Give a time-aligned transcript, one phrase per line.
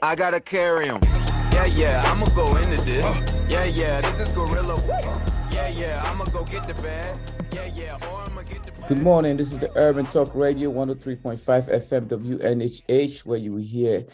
[0.00, 1.00] I gotta carry him.
[1.52, 3.04] Yeah, yeah, I'ma go into this.
[3.48, 4.80] Yeah, yeah, this is Gorilla.
[5.50, 7.18] Yeah, yeah, I'ma go get the bag.
[7.52, 9.36] Yeah, yeah, or I'ma get the Good morning.
[9.36, 14.06] This is the Urban Talk Radio 103.5 FM WNHH, where you will hear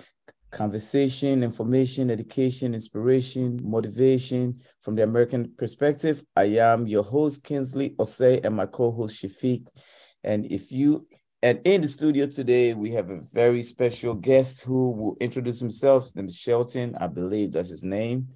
[0.50, 6.24] conversation, information, education, inspiration, motivation from the American perspective.
[6.34, 9.66] I am your host, Kingsley Osei, and my co-host Shafiq.
[10.22, 11.06] And if you
[11.44, 16.04] and in the studio today, we have a very special guest who will introduce himself.
[16.04, 18.28] His name is Shelton, I believe that's his name.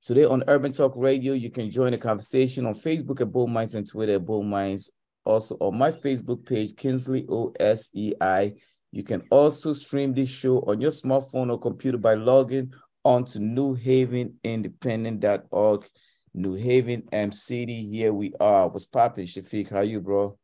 [0.00, 3.74] Today on Urban Talk Radio, you can join the conversation on Facebook at Bold Minds
[3.74, 4.92] and Twitter at Bold Minds.
[5.24, 8.54] Also on my Facebook page, Kingsley O S E I.
[8.92, 12.72] You can also stream this show on your smartphone or computer by logging
[13.04, 15.88] on to newhavenindependent.org.
[16.34, 17.90] New Haven MCD.
[17.90, 18.68] Here we are.
[18.68, 19.68] What's poppin', Shafiq?
[19.68, 20.38] How you, bro?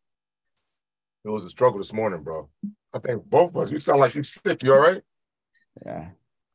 [1.28, 2.48] It was a struggle this morning, bro.
[2.94, 3.70] I think both of us.
[3.70, 4.62] You sound like you sick.
[4.62, 5.02] You all right?
[5.84, 6.08] Yeah.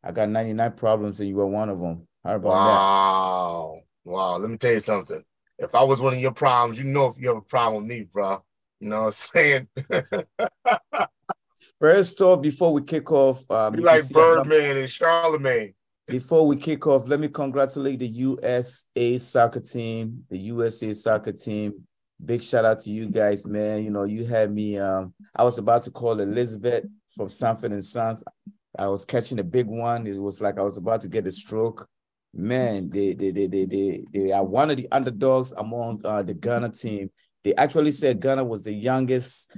[0.03, 2.07] I got 99 problems and you were one of them.
[2.23, 3.79] How about Wow.
[4.03, 4.38] Wow.
[4.38, 5.23] Let me tell you something.
[5.59, 7.89] If I was one of your problems, you know if you have a problem with
[7.89, 8.44] me, bro.
[8.79, 9.67] You know what I'm saying?
[11.79, 15.75] First off, before we kick off, um, you like see I'm not- Birdman and Charlemagne.
[16.07, 21.85] Before we kick off, let me congratulate the USA soccer team, the USA soccer team.
[22.23, 23.83] Big shout out to you guys, man.
[23.83, 24.78] You know, you had me.
[24.78, 28.23] Um, I was about to call Elizabeth from Sanford and Sons.
[28.78, 30.08] I was catching a big one.
[30.08, 31.88] It was like I was about to get a stroke.
[32.34, 36.34] Man, they they they they they, they are one of the underdogs among uh, the
[36.34, 37.12] Ghana team.
[37.44, 39.56] They actually said Ghana was the youngest,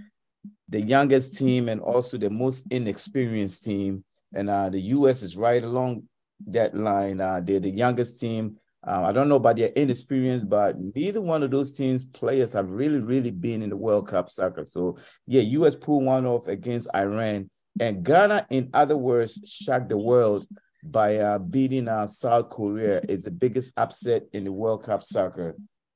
[0.67, 4.03] the youngest team and also the most inexperienced team.
[4.33, 6.03] And uh, the US is right along
[6.47, 7.22] that line.
[7.22, 8.57] Uh, they're the youngest team.
[8.88, 12.69] Uh, I don't know about their inexperience, but neither one of those teams' players have
[12.69, 14.66] really, really been in the World Cup soccer.
[14.66, 17.50] So, yeah, US pulled one off against Iran.
[17.79, 20.46] And Ghana, in other words, shocked the world
[20.84, 23.01] by uh, beating uh, South Korea.
[23.09, 25.56] It's the biggest upset in the World Cup soccer.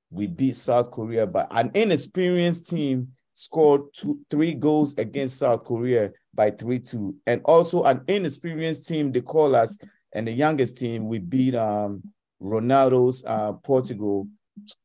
[0.09, 6.11] We beat South Korea, but an inexperienced team scored two, three goals against South Korea
[6.33, 7.15] by 3 2.
[7.27, 9.77] And also an inexperienced team, they call us,
[10.11, 12.01] and the youngest team, we beat um,
[12.41, 14.27] Ronaldo's uh, Portugal.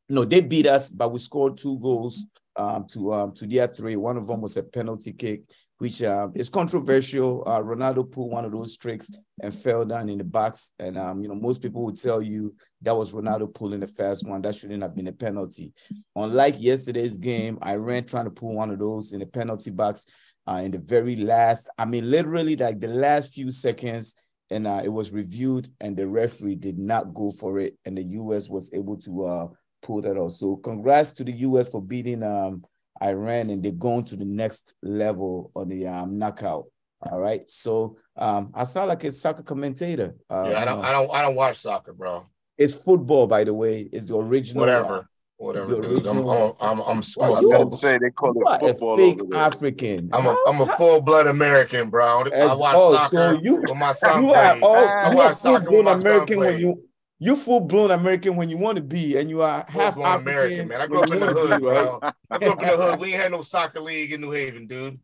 [0.09, 3.95] No, they beat us, but we scored two goals um, to um, to their three.
[3.95, 5.41] One of them was a penalty kick,
[5.77, 7.43] which uh, is controversial.
[7.45, 9.09] Uh, Ronaldo pulled one of those tricks
[9.41, 10.71] and fell down in the box.
[10.79, 14.27] And um, you know, most people would tell you that was Ronaldo pulling the first
[14.27, 14.41] one.
[14.41, 15.73] That shouldn't have been a penalty.
[16.15, 20.05] Unlike yesterday's game, Iran trying to pull one of those in the penalty box
[20.47, 21.69] uh, in the very last.
[21.77, 24.15] I mean, literally like the last few seconds
[24.51, 28.03] and uh, it was reviewed and the referee did not go for it and the
[28.03, 29.47] us was able to uh,
[29.81, 30.33] pull that off.
[30.33, 32.63] So congrats to the us for beating um,
[33.01, 36.65] iran and they're going to the next level on the um, knockout.
[37.01, 37.41] All right.
[37.49, 40.15] So um, i sound like a soccer commentator.
[40.29, 42.25] Uh, Yeah, I don't I don't I don't watch soccer, bro.
[42.57, 43.89] it's football by the way.
[43.91, 45.07] It's the original Whatever.
[45.37, 46.05] Whatever, dude.
[46.05, 46.81] I'm I'm I'm I'm,
[47.19, 50.37] I I'm, a, full, say they call you are it a fake african I'm a
[50.47, 52.05] I'm a full blood American, bro.
[52.33, 55.25] I watch oh, soccer so you- when my son you are all I you are
[55.27, 56.83] watch soccer full when blown my son American when you
[57.19, 60.27] you full blown American when you want to be, and you are half Full-blown African
[60.33, 60.81] American, man.
[60.81, 61.99] I grew up in the hood, bro.
[62.29, 62.99] I grew up in the hood.
[62.99, 64.99] We ain't had no soccer league in New Haven, dude.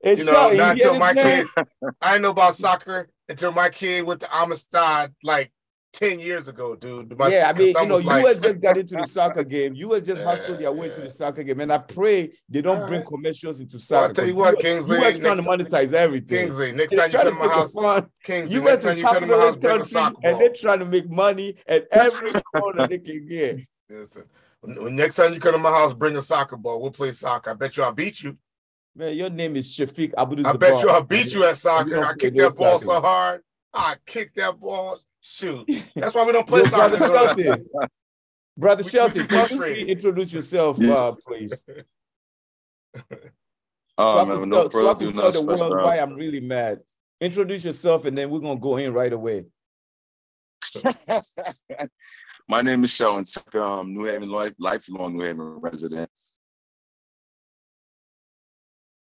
[0.00, 1.48] It's You know, so- not until my understand?
[1.56, 1.66] kid.
[2.00, 5.50] I didn't know about soccer until my kid went to Amistad like
[5.96, 7.18] ten years ago, dude.
[7.18, 9.74] My yeah, I mean, you know, like- US just got into the soccer game.
[9.74, 12.86] US just hustled their way Yeah, to the soccer game, and I pray they don't
[12.86, 14.08] bring uh, commercials into Well, soccer.
[14.08, 14.98] I'll tell you what, Kingsley.
[14.98, 16.46] US trying to monetize everything.
[16.46, 18.06] Kingsley, next They're time you come to my house, fun.
[18.22, 20.78] Kingsley, US next time you come to my house, bring a soccer and they're trying
[20.80, 23.60] to make money at every corner they can get.
[23.88, 24.24] Listen,
[24.94, 26.80] next time you come to my house, bring a soccer ball.
[26.82, 27.50] We'll play soccer.
[27.50, 28.36] I bet you I'll beat you.
[28.94, 32.02] Man, your name is Shafiq Abu I bet you I'll beat you at soccer.
[32.02, 32.84] I play kick no that ball soccer.
[32.84, 33.40] so hard.
[33.74, 34.98] I kick that ball.
[35.28, 35.68] Shoot.
[35.96, 36.96] That's why we don't play Yo, soccer.
[36.98, 37.66] brother Shelton.
[38.58, 40.94] Brother We- we Shelton, too can you introduce yourself, Yeah.
[40.94, 41.64] uh, please?
[42.96, 43.02] so
[43.98, 45.84] Oh I man, can no tell, so I can tell the world special.
[45.84, 46.78] why I'm really mad.
[47.20, 49.46] Introduce yourself, and then we're gonna go in right away.
[52.48, 56.08] My name is Sheldon, Tucker, um, New Haven life, lifelong New Haven resident.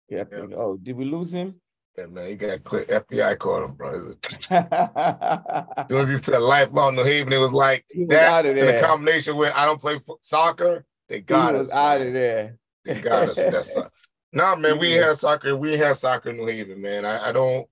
[0.10, 0.54] Yeah, I think.
[0.56, 1.60] Oh, did we lose him?
[2.00, 2.88] Yeah, man, he got clip.
[2.88, 4.14] FBI caught him, bro.
[4.52, 8.58] As soon as he said lifelong New Haven, it was like He was that in
[8.58, 10.86] a combination with I don't play soccer.
[11.10, 11.76] They got was us.
[11.76, 12.58] out of there.
[12.86, 13.38] They got us.
[13.38, 13.90] with that so-
[14.32, 15.08] Nah, man, we Yeah.
[15.08, 15.58] had soccer.
[15.58, 17.04] We had soccer in New Haven, man.
[17.06, 17.68] I, I don't.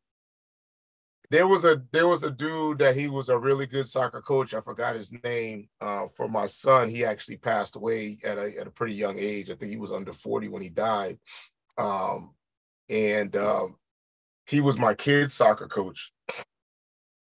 [1.30, 4.54] There was a there was a dude that he was a really good soccer coach.
[4.56, 5.70] I forgot his name.
[5.80, 9.50] Uh, for my son, he actually passed away at a at a pretty young age.
[9.52, 11.20] I think he was under forty when he died.
[11.78, 12.34] Um,
[12.90, 13.76] and um,
[14.48, 16.12] he was my kid's soccer coach.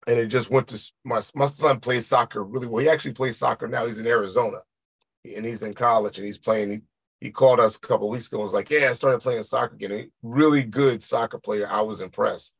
[0.06, 2.82] And it just went to my my son plays soccer really well.
[2.82, 3.86] He actually plays soccer now.
[3.86, 4.58] He's in Arizona,
[5.24, 6.70] and he's in college and he's playing.
[6.70, 6.80] He,
[7.20, 9.74] he called us a couple weeks ago and was like, Yeah, I started playing soccer
[9.74, 9.92] again.
[9.92, 11.66] A really good soccer player.
[11.70, 12.52] I was impressed.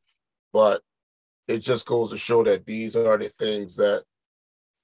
[0.54, 0.80] But
[1.48, 4.04] it just goes to show that these are the things that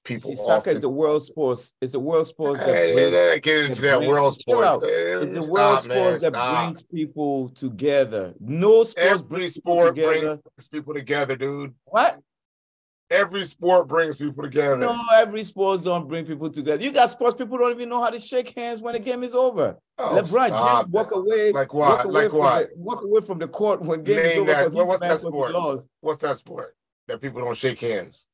[0.03, 1.73] people See, soccer often is the world sports.
[1.81, 4.83] It's the world sports that Hey, brings, hey, get into that that world sports.
[4.83, 6.63] it's the world sports that stop.
[6.65, 8.33] brings people together.
[8.39, 10.39] No sports Every brings people together.
[10.55, 11.73] brings people together, dude.
[11.85, 12.19] What?
[13.09, 14.77] Every sport brings people together.
[14.77, 16.81] No, every sports don't bring people together.
[16.81, 19.35] You got sports people don't even know how to shake hands when the game is
[19.35, 19.77] over.
[19.97, 22.05] Oh, LeBron James walk away, Like walk what?
[22.05, 22.69] away Like what?
[22.69, 24.57] the, walk away from the court when game is Name over that.
[24.59, 25.83] because What- he's what's that sport?
[25.99, 26.75] What's that sport
[27.09, 28.27] that people don't shake hands?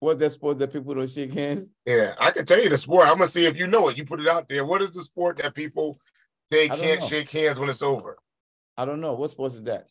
[0.00, 1.70] What's that sport that people don't shake hands?
[1.84, 3.08] Yeah, I can tell you the sport.
[3.08, 3.96] I'm gonna see if you know it.
[3.96, 4.64] You put it out there.
[4.64, 5.98] What is the sport that people
[6.50, 7.06] they can't know.
[7.08, 8.18] shake hands when it's over?
[8.76, 9.14] I don't know.
[9.14, 9.88] What sport is that?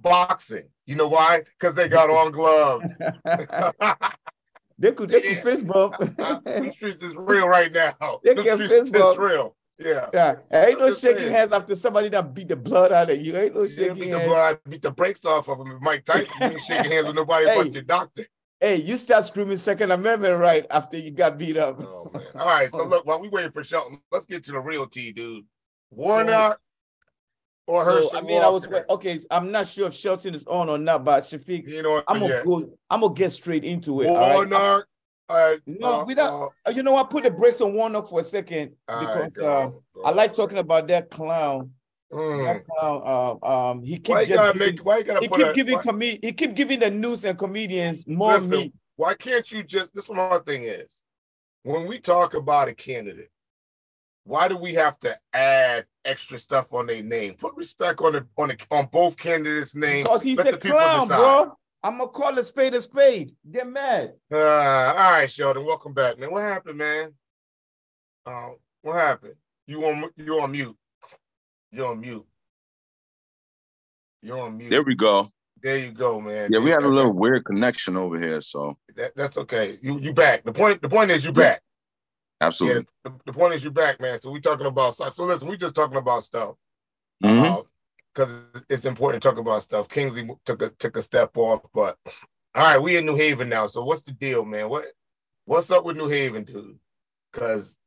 [0.00, 0.68] Boxing.
[0.86, 1.42] You know why?
[1.58, 2.86] Because they got on gloves.
[4.78, 5.96] they could they could fist bump.
[5.98, 8.20] the streets is real right now.
[8.24, 9.18] They can fist bump.
[9.20, 9.56] real.
[9.78, 10.08] Yeah.
[10.12, 11.32] yeah, ain't no shaking saying.
[11.32, 13.36] hands after somebody that beat the blood out of you.
[13.36, 14.28] Ain't no shaking beat the, hands.
[14.28, 15.78] blood, beat the brakes off of him.
[15.80, 17.56] Mike Tyson you ain't shaking hands with nobody Hey.
[17.56, 18.26] but your doctor.
[18.62, 21.80] Hey, you start screaming Second Amendment right after you got beat up.
[21.80, 22.22] Oh man.
[22.36, 22.70] All right.
[22.70, 25.44] So look, while we waiting for Shelton, let's get to the real tea, dude.
[25.90, 26.60] Warnock
[27.66, 29.18] or So, I mean, I was okay.
[29.32, 32.40] I'm not sure if Shelton is on or not, but Shafiq, You know, I'm gonna
[32.44, 32.78] go.
[32.88, 34.06] I'm gonna get straight into it.
[34.06, 34.34] all right?
[34.36, 34.86] Warnock.
[35.66, 38.20] No, uh, we don't- uh, Uh, You know, I put the brakes on Warnock for
[38.20, 40.02] a second right, because go, uh, go.
[40.04, 41.72] I like talking about that clown.
[42.12, 42.64] Mm.
[42.64, 43.38] Clown.
[43.42, 44.84] Um, um, he keep Why you gotta giving, make?
[44.84, 45.52] Why you gotta he put keep a?
[45.54, 48.74] giving why- com- he keep giving the news and comedians more Listen, meat.
[48.96, 51.02] why can't you just this is what my thing is
[51.62, 53.30] when we talk about a candidate
[54.24, 58.26] why do we have to add extra stuff on their name put respect on the
[58.36, 61.56] on the on both candidates names Because he's let a clown, bro.
[61.82, 63.32] I'm gonna call a spade a spade.
[63.50, 64.12] Get mad.
[64.30, 67.14] uh, all right sheldon welcome back man what happened man
[68.26, 68.50] uh,
[68.82, 69.34] what happened
[69.66, 70.76] you on you on mute
[71.72, 72.24] you're on mute
[74.22, 75.28] you're on mute There we go.
[75.62, 79.12] there you go man Yeah, we had a little weird connection over here, so that,
[79.16, 81.62] that's okay you you back the point the point is you back
[82.40, 82.86] absolutely.
[83.04, 84.20] Yeah, the, the point is you're back, man.
[84.20, 84.96] So we talking about.
[84.96, 86.56] So listen, we just talking about stuff
[87.22, 87.60] Mm-hmm.
[88.12, 89.88] because it's important to talk about stuff.
[89.88, 91.96] Kingsley took a took a step off, but
[92.54, 93.68] all right, we in New Haven now.
[93.68, 94.68] So what's the deal, man?
[94.68, 94.86] What
[95.44, 96.78] what's up with New Haven, dude?
[97.32, 97.78] Because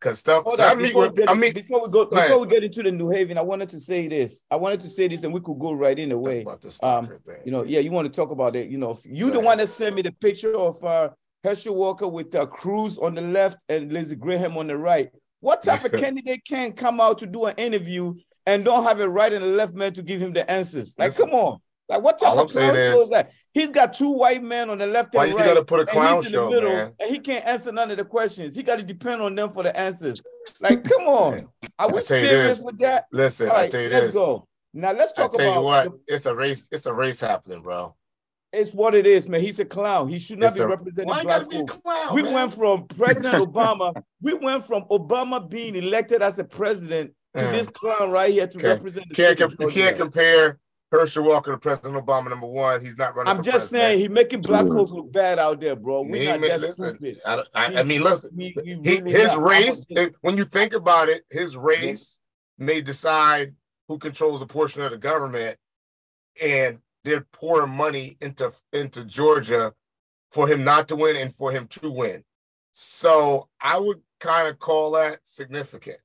[0.00, 0.44] because stuff.
[0.54, 2.62] So I mean, before, we get, I mean, before we go, go before we get
[2.64, 4.42] into the New Haven, I wanted to say this.
[4.50, 6.42] I wanted to say this, and we could go right in the way.
[6.42, 7.18] about this Um, thing.
[7.44, 8.68] You know, yeah, you want to talk about it.
[8.68, 9.44] You know, you the Right.
[9.44, 11.10] one that sent me the picture of uh,
[11.44, 15.10] Herschel Walker with uh, Cruz on the left and Lindsey Graham on the right.
[15.40, 18.14] What type of candidate can come out to do an interview
[18.46, 20.94] and don't have a right and a left man to give him the answers?
[20.98, 21.58] Like, Listen, come on.
[21.88, 23.30] Like, what type all of I'm saying clown show is- is that?
[23.58, 25.46] He's got two white men on the left Why and you right.
[25.46, 26.92] gotta put a clown in the middle, man?
[27.00, 28.54] and he can't answer none of the questions.
[28.54, 30.22] He got to depend on them for the answers.
[30.60, 31.38] Like, come on.
[31.78, 33.06] Are we I you serious with that?
[33.12, 34.14] Listen, All I tell you let's this.
[34.14, 34.46] go.
[34.74, 36.68] Now let's I talk tell about you what, the- it's a race.
[36.70, 37.94] It's a race happening, bro.
[38.52, 39.40] it's what it is, man.
[39.40, 40.08] He's a clown.
[40.08, 42.14] He should not It's be a- representing Why black be clown?
[42.14, 42.32] We man?
[42.34, 47.52] went from President Obama, we went from Obama being elected as a president to Mm.
[47.52, 48.68] this clown right here to Okay.
[48.68, 50.58] represent the can't com- can't compare
[50.90, 52.30] Herschel Walker to President Obama.
[52.30, 53.30] Number one, he's not running.
[53.30, 53.82] I'm for just president.
[53.82, 56.02] saying, he's making black folks look bad out there, bro.
[56.02, 57.20] We're not ma- that listen, stupid.
[57.26, 58.30] I, I, I mean, listen.
[58.34, 59.42] We- we He, really his not.
[59.42, 62.20] Race, a- when you think about it, his race
[62.56, 63.54] may decide
[63.88, 65.58] who controls a portion of the government,
[66.42, 69.72] and they're pouring money into into Georgia
[70.30, 72.24] for him not to win and for him to win.
[72.72, 75.98] So I would kind of call that significant.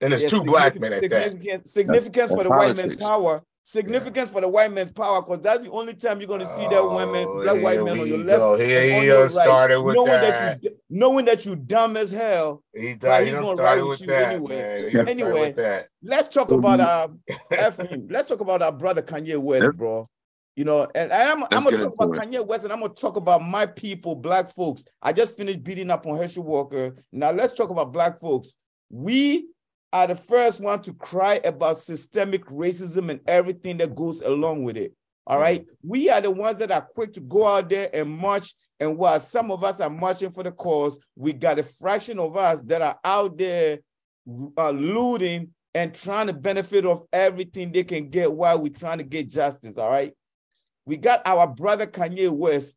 [0.00, 1.68] And it's Yeah, two black men significant- at that.
[1.68, 3.42] Significance for the white man's power.
[3.64, 6.84] Significance for the white man's power, because that's the only time you're gonna see that
[6.84, 8.38] women, Oh, black white here men on your left.
[8.40, 8.56] go.
[8.56, 10.62] Here and on he your done started with knowing that.
[10.64, 12.64] you knowing that you dumb as hell.
[12.74, 14.56] He Right, he he's gonna started ride with with you that, anyway.
[14.56, 14.76] man.
[14.78, 15.88] He done started Anyway, that.
[16.02, 17.20] Let's talk about our um,
[17.52, 17.80] F.
[18.10, 20.08] Let's talk about our brother Kanye West, bro.
[20.56, 22.94] You know, and, and I'm, I'm gonna talk about into Kanye West, and I'm gonna
[22.94, 24.84] talk about my people, black folks.
[25.00, 26.96] I just finished beating up on Herschel Walker.
[27.12, 28.54] Now let's talk about black folks.
[28.90, 29.46] We
[29.92, 34.76] are the first one to cry about systemic racism and everything that goes along with
[34.76, 34.94] it.
[35.26, 35.64] All right.
[35.82, 38.54] We are the ones that are quick to go out there and march.
[38.80, 42.36] And while some of us are marching for the cause, we got a fraction of
[42.36, 43.78] us that are out there
[44.56, 49.04] uh, looting and trying to benefit of everything they can get while we're trying to
[49.04, 49.76] get justice.
[49.76, 50.12] All right.
[50.84, 52.76] We got our brother Kanye West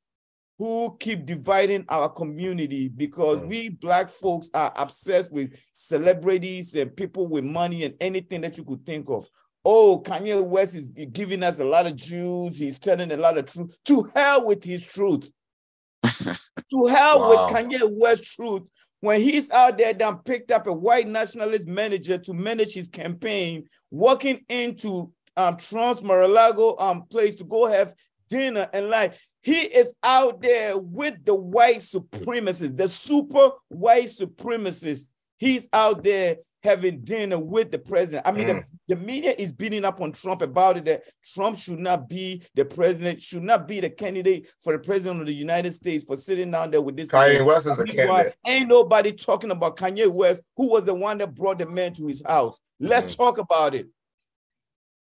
[0.58, 3.48] who keep dividing our community because mm.
[3.48, 8.64] we black folks are obsessed with celebrities and people with money and anything that you
[8.64, 9.28] could think of.
[9.66, 12.58] Oh, Kanye West is giving us a lot of Jews.
[12.58, 13.76] He's telling a lot of truth.
[13.86, 15.30] To hell with his truth.
[16.04, 17.30] to hell wow.
[17.30, 18.64] with Kanye West's truth.
[19.02, 23.66] When he's out there, then picked up a white nationalist manager to manage his campaign,
[23.92, 27.94] walking into um, Trump's Mar-a-Lago um, place to go have
[28.30, 35.06] dinner and like he is out there with the white supremacists, the super white supremacists.
[35.38, 38.26] He's out there having dinner with the president.
[38.26, 38.66] I mean, mm.
[38.88, 42.42] the, the, media is beating up on Trump about it that Trump should not be
[42.56, 46.18] the president, should not be the candidate for the president of the United States for
[46.18, 47.12] sitting down there with this.
[47.12, 47.46] Kanye man.
[47.46, 48.34] West is a candidate.
[48.48, 52.08] Ain't nobody talking about Kanye West, who was the one that brought the man to
[52.08, 52.60] his house.
[52.80, 53.18] Let's mm.
[53.18, 53.90] talk about it.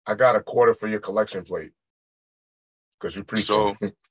[0.05, 1.71] I got a quarter for your collection plate
[2.99, 3.45] because you preach.
[3.45, 3.77] So,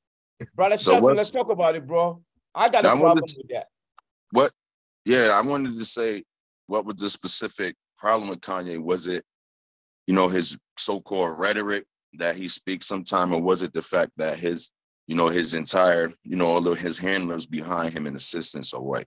[0.55, 2.21] brother, so let's talk about it, bro.
[2.55, 3.67] I got a problem to, with that.
[4.31, 4.51] What?
[5.05, 6.23] Yeah, I wanted to say,
[6.67, 8.81] what was the specific problem with Kanye?
[8.81, 9.23] Was it,
[10.07, 11.85] you know, his so-called rhetoric
[12.19, 14.71] that he speaks sometime, or was it the fact that his,
[15.07, 18.81] you know, his entire, you know, all of his handlers behind him and assistants, or
[18.81, 19.05] what?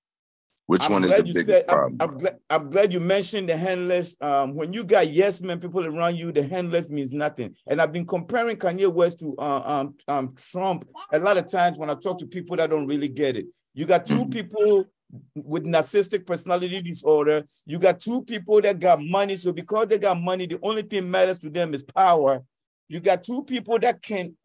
[0.66, 1.96] Which I'm one is the big said, problem?
[2.00, 4.16] I'm, I'm, glad, I'm, glad, you mentioned the handless.
[4.20, 7.54] Um, when you got yes men people around you, the handless means nothing.
[7.68, 11.78] And I've been comparing Kanye West to uh, um, um, Trump a lot of times
[11.78, 13.46] when I talk to people that don't really get it.
[13.74, 14.30] You got 2 mm-hmm.
[14.30, 14.86] people
[15.34, 17.44] with narcissistic personality disorder.
[17.64, 19.36] You got two people that got money.
[19.36, 22.42] So because they got money, the only thing matters to them is power.
[22.88, 24.36] You got two people that can.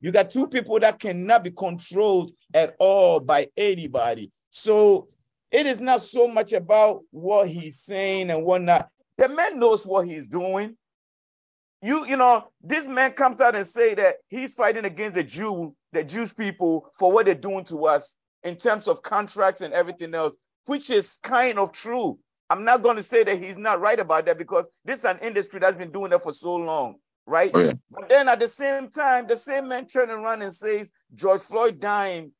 [0.00, 4.30] You got two people that cannot be controlled at all by anybody.
[4.50, 5.08] So
[5.54, 8.88] it is not so much about what he's saying and whatnot.
[9.16, 10.76] The man knows what he's doing.
[11.80, 15.76] You, you know, this man comes out and say that he's fighting against the Jew,
[15.92, 20.12] the Jewish people for what they're doing to us in terms of contracts and everything
[20.12, 20.34] else,
[20.66, 22.18] which is kind of true.
[22.50, 25.20] I'm not going to say that he's not right about that because this is an
[25.20, 26.96] industry that's been doing that for so long,
[27.26, 27.52] right?
[27.54, 27.74] Oh, yeah.
[27.92, 31.78] But then at the same time, the same man turns around and says George Floyd
[31.78, 32.32] dying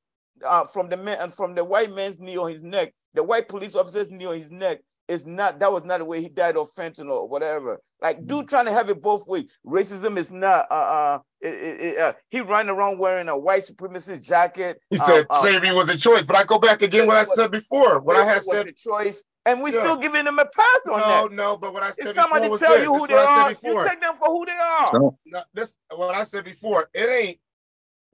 [0.44, 3.48] uh, from the man and from the white man's knee on his neck the white
[3.48, 6.56] police officer's knee on his neck is not that was not the way he died
[6.56, 7.80] of fentanyl or whatever.
[8.00, 9.50] Like dude trying to have it both ways.
[9.66, 14.22] Racism is not uh uh, it, it, uh he running around wearing a white supremacist
[14.22, 14.80] jacket.
[14.90, 17.50] He said uh, slavery was a choice, but I go back again what I said
[17.50, 18.00] before.
[18.00, 19.22] What I had said a choice.
[19.46, 19.80] And we yeah.
[19.80, 21.32] still giving them a pass on no, that.
[21.32, 22.84] No, no, but what I said if somebody before tell this.
[22.84, 24.86] you who they are, you take them for who they are.
[25.26, 26.88] No, this what I said before.
[26.94, 27.38] It ain't.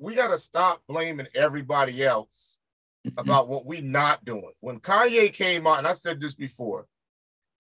[0.01, 2.59] We got to stop blaming everybody else
[3.19, 4.53] about what we not doing.
[4.61, 6.87] When Kanye came out, and I said this before,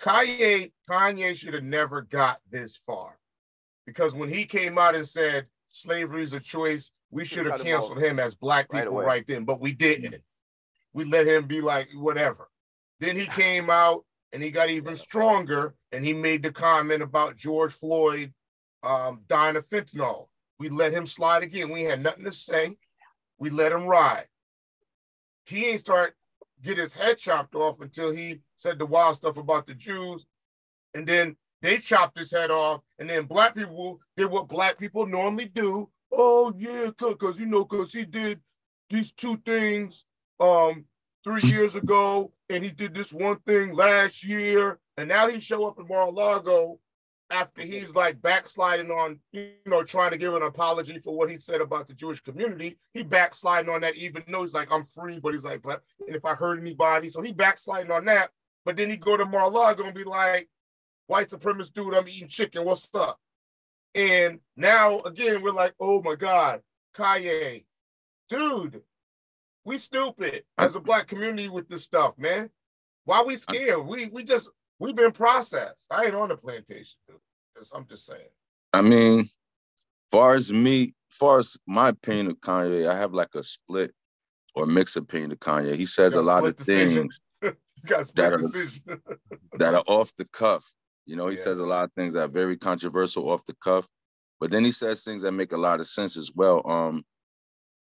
[0.00, 3.18] Kanye, Kanye should have never got this far.
[3.86, 8.02] Because when he came out and said slavery is a choice, we should have canceled
[8.02, 10.22] him as black people right, right, then, but we didn't.
[10.92, 12.48] We let him be like whatever.
[13.00, 17.36] Then he came out and he got even stronger and he made the comment about
[17.36, 18.32] George Floyd
[18.82, 20.28] um, dying of fentanyl.
[20.60, 21.70] We let him slide again.
[21.70, 22.76] We had nothing to say.
[23.38, 24.26] We let him ride
[25.50, 26.14] he ain't start
[26.62, 30.26] get his head chopped off until he said the wild stuff about the Jews.
[30.94, 32.82] And then they chopped his head off.
[32.98, 35.88] And then black people did what black people normally do.
[36.12, 38.40] Oh, yeah, because, you know, because he did
[38.88, 40.04] these two things
[40.38, 40.84] um
[41.24, 42.32] three years ago.
[42.48, 44.78] And he did this one thing last year.
[44.98, 46.78] And now he show up in Mar-a-Lago
[47.30, 51.38] after he's like backsliding on, you know, trying to give an apology for what he
[51.38, 55.20] said about the Jewish community, he backsliding on that, even though he's like, I'm free,
[55.20, 58.30] but he's like, but and if I hurt anybody, so he backsliding on that.
[58.64, 60.48] But then he go to Mar-a-Lago and be like,
[61.06, 63.18] white supremacist dude, I'm eating chicken, what's up?
[63.94, 66.60] And now again, we're like, oh my God,
[66.94, 67.64] Kanye,
[68.28, 68.82] dude,
[69.64, 72.50] we stupid as a black community with this stuff, man.
[73.04, 73.86] Why we scared?
[73.86, 74.48] We we just
[74.80, 75.86] We've been processed.
[75.90, 76.98] I ain't on the plantation.
[77.06, 77.18] dude.
[77.74, 78.30] I'm just saying.
[78.72, 79.28] I mean,
[80.10, 83.92] far as me, far as my opinion of Kanye, I have like a split
[84.54, 85.76] or mixed opinion of Kanye.
[85.76, 87.10] He says a lot of decision.
[87.86, 88.98] things that are,
[89.58, 90.64] that are off the cuff.
[91.04, 91.42] You know, he yeah.
[91.42, 93.86] says a lot of things that are very controversial off the cuff,
[94.38, 96.62] but then he says things that make a lot of sense as well.
[96.64, 97.04] Um,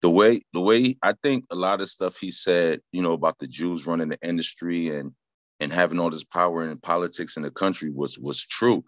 [0.02, 3.40] the way the way I think a lot of stuff he said, you know, about
[3.40, 5.14] the Jews running the industry and
[5.64, 8.84] and having all this power in politics in the country was was true.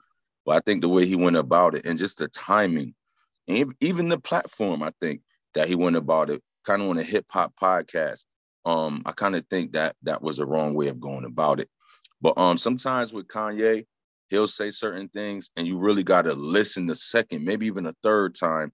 [0.46, 2.94] But I think the way he went about it and just the timing,
[3.48, 5.22] and even the platform, I think
[5.56, 8.26] that he went about it, kind of on a hip hop podcast.
[8.66, 11.70] Um, I kind of think that that was the wrong way of going about it.
[12.22, 13.86] But um, sometimes with Kanye,
[14.30, 17.94] he'll say certain things, and you really got to listen the second, maybe even a
[18.04, 18.72] third time,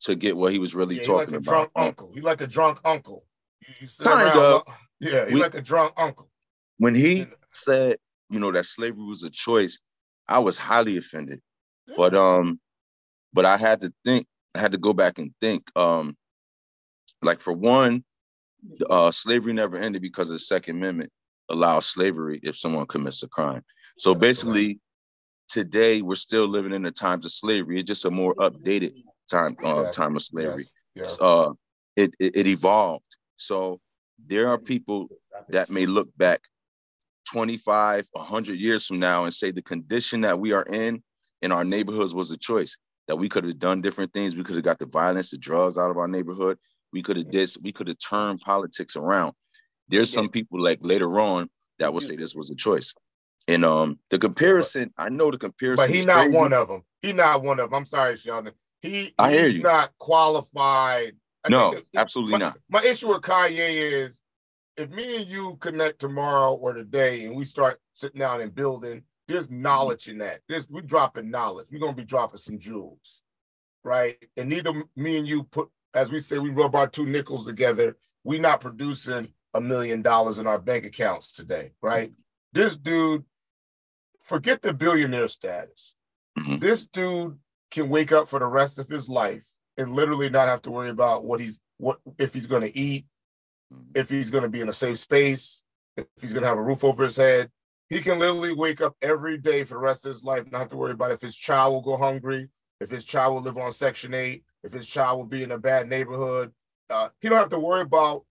[0.00, 1.44] to get what he was really yeah, talking like about.
[1.44, 2.12] Drunk uncle.
[2.12, 3.24] He like a drunk uncle.
[3.60, 4.62] You, you kind of.
[4.98, 6.30] Yeah, he like a drunk uncle.
[6.78, 7.96] When he said,
[8.30, 9.78] you know, that slavery was a choice,
[10.28, 11.40] I was highly offended.
[11.96, 12.60] But um,
[13.32, 14.26] but I had to think.
[14.54, 15.62] I had to go back and think.
[15.76, 16.16] Um,
[17.22, 18.04] like for one,
[18.90, 21.10] uh, slavery never ended because the Second Amendment
[21.48, 23.62] allows slavery if someone commits a crime.
[23.98, 24.80] So basically,
[25.48, 27.78] today we're still living in the times of slavery.
[27.78, 28.94] It's just a more updated
[29.30, 29.96] time uh, yes.
[29.96, 30.66] time of slavery.
[30.94, 31.18] Yes.
[31.18, 31.20] Yes.
[31.20, 31.52] Uh,
[31.94, 33.04] it, it it evolved.
[33.36, 33.80] So
[34.26, 35.08] there are people
[35.48, 36.40] that may look back
[37.26, 41.02] 25, 100 years from now and say the condition that we are in
[41.42, 42.76] in our neighborhoods was a choice
[43.08, 44.36] that we could have done different things.
[44.36, 46.58] We could have got the violence, the drugs out of our neighborhood.
[46.92, 49.34] We could have did, we could have turned politics around.
[49.88, 52.94] There's some people like later on that will say this was a choice.
[53.48, 56.36] And um, the comparison, I know the comparison, but he's not crazy.
[56.36, 56.82] one of them.
[57.02, 57.74] He's not one of them.
[57.76, 58.52] I'm sorry, Sheldon.
[58.80, 59.62] He, I hear you.
[59.62, 61.14] Not qualified.
[61.44, 62.58] I no, absolutely my, not.
[62.68, 64.20] My issue with Kanye is
[64.76, 69.02] if me and you connect tomorrow or today and we start sitting down and building,
[69.28, 70.40] there's knowledge in that.
[70.48, 71.66] There's we dropping knowledge.
[71.70, 73.22] We're gonna be dropping some jewels,
[73.82, 74.16] right?
[74.36, 77.96] And neither me and you put, as we say, we rub our two nickels together.
[78.24, 82.12] We're not producing a million dollars in our bank accounts today, right?
[82.52, 83.24] This dude,
[84.22, 85.94] forget the billionaire status.
[86.38, 86.58] Mm-hmm.
[86.58, 87.38] This dude
[87.70, 89.44] can wake up for the rest of his life
[89.78, 93.06] and literally not have to worry about what he's what if he's going to eat,
[93.72, 93.92] mm-hmm.
[93.94, 95.62] if he's going to be in a safe space,
[95.96, 97.50] if he's going to have a roof over his head.
[97.88, 100.70] He can literally wake up every day for the rest of his life, not have
[100.70, 102.48] to worry about if his child will go hungry,
[102.80, 105.58] if his child will live on Section 8, if his child will be in a
[105.58, 106.52] bad neighborhood.
[106.90, 108.24] Uh, he don't have to worry about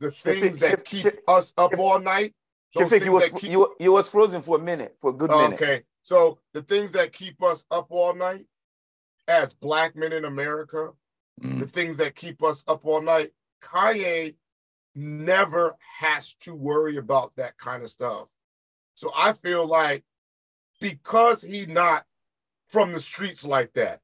[0.00, 2.34] the things that keep us up all night.
[2.76, 3.50] You was keep...
[3.50, 5.54] you, you was frozen for a minute, for a good minute.
[5.54, 8.46] Okay, so the things that keep us up all night,
[9.28, 10.90] as black men in America,
[11.42, 11.60] mm.
[11.60, 13.30] the things that keep us up all night,
[13.62, 14.34] Kanye
[14.94, 18.28] never has to worry about that kind of stuff.
[18.94, 20.04] So I feel like
[20.80, 22.04] because he's not
[22.68, 24.00] from the streets like that,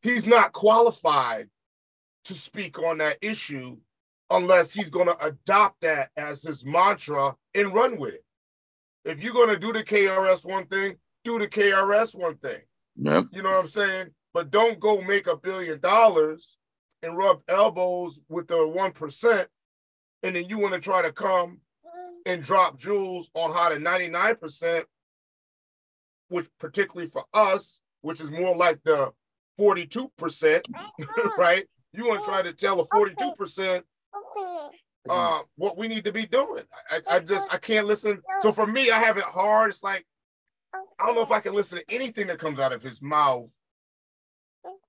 [0.00, 1.48] he's not qualified
[2.24, 3.76] to speak on that issue
[4.30, 8.24] unless he's going to adopt that as his mantra and run with it.
[9.04, 12.60] If you're going to do the KRS one thing, do the KRS one thing.
[12.96, 13.24] Yep.
[13.32, 14.06] You know what I'm saying?
[14.32, 16.56] But don't go make a billion dollars
[17.02, 19.46] and rub elbows with the 1%,
[20.22, 21.60] and then you want to try to come
[22.26, 24.84] and drop jewels on how to 99%,
[26.28, 29.12] which particularly for us, which is more like the
[29.58, 30.62] 42%,
[31.38, 31.64] right?
[31.92, 33.82] You want to try to tell a 42%
[35.08, 36.64] uh, what we need to be doing.
[36.90, 38.22] I, I just I can't listen.
[38.40, 39.70] So for me, I have it hard.
[39.70, 40.06] It's like
[40.98, 43.50] I don't know if I can listen to anything that comes out of his mouth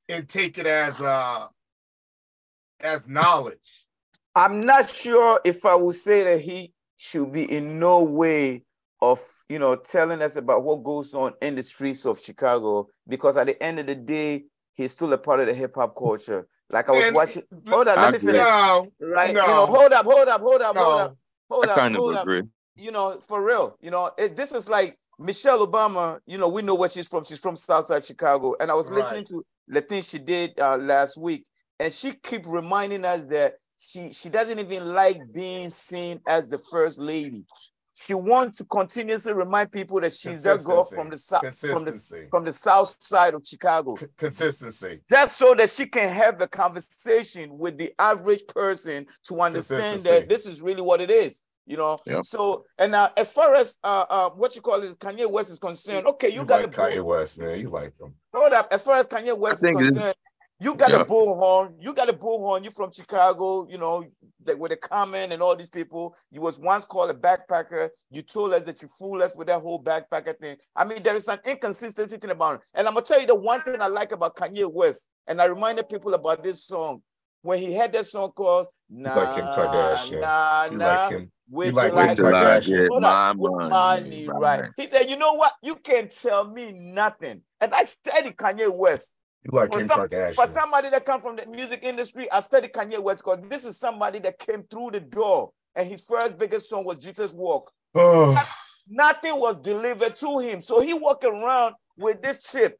[0.07, 1.47] and take it as uh
[2.79, 3.82] as knowledge.
[4.35, 8.63] I'm not sure if I would say that he should be in no way
[9.01, 13.37] of you know telling us about what goes on in the streets of Chicago because
[13.37, 16.47] at the end of the day, he's still a part of the hip hop culture.
[16.69, 17.43] Like I was and, watching.
[17.67, 18.35] Hold on, let me finish.
[18.35, 19.33] No, right?
[19.33, 19.41] No.
[19.41, 20.83] You know, hold up, hold up, hold up, no.
[20.83, 21.17] hold up,
[21.49, 21.75] hold up.
[21.75, 22.39] kind hold of agree.
[22.39, 22.45] Up.
[22.75, 23.77] You know, for real.
[23.81, 26.19] You know, it, this is like Michelle Obama.
[26.25, 27.25] You know, we know where she's from.
[27.25, 29.03] She's from Southside Chicago, and I was right.
[29.03, 31.45] listening to the thing she did uh, last week,
[31.79, 36.57] and she keep reminding us that she she doesn't even like being seen as the
[36.71, 37.43] first lady
[37.95, 42.27] she wants to continuously remind people that she's that girl from the south from the
[42.29, 43.95] from the south side of Chicago.
[43.95, 45.01] C- consistency.
[45.09, 50.27] That's so that she can have a conversation with the average person to understand that
[50.27, 51.41] this is really what it is.
[51.65, 52.25] You know, yep.
[52.25, 55.59] so and uh, as far as uh, uh, what you call it, Kanye West is
[55.59, 57.57] concerned, okay, you, you got like Kanye West, man.
[57.57, 58.13] You like him.
[58.33, 58.67] Hold up.
[58.69, 60.15] As far as Kanye West is concerned,
[60.59, 61.73] you got a bullhorn.
[61.79, 62.63] You got a bullhorn.
[62.63, 64.05] You from Chicago, you know,
[64.57, 66.15] with a comment and all these people.
[66.31, 67.89] You was once called a backpacker.
[68.11, 70.57] You told us that you fooled us with that whole backpacker thing.
[70.75, 72.61] I mean, there is an inconsistency thing about it.
[72.73, 75.45] And I'm gonna tell you the one thing I like about Kanye West, and I
[75.45, 77.01] reminded people about this song
[77.41, 80.21] when he had that song called Nah, like Kim Kardashian.
[80.21, 81.03] Nah, you nah.
[81.03, 81.31] Like him.
[81.49, 83.01] With you like, like Kim Kardashian.
[83.01, 84.69] My money, right.
[84.77, 85.53] He said, you know what?
[85.61, 87.41] You can't tell me nothing.
[87.59, 89.09] And I studied Kanye West.
[89.43, 90.35] You like for Kim some, Kardashian.
[90.35, 93.77] For somebody that come from the music industry, I studied Kanye West because this is
[93.77, 97.71] somebody that came through the door and his first biggest song was Jesus Walk.
[97.95, 98.41] Oh.
[98.87, 100.61] Nothing was delivered to him.
[100.61, 102.79] So he walking around with this chip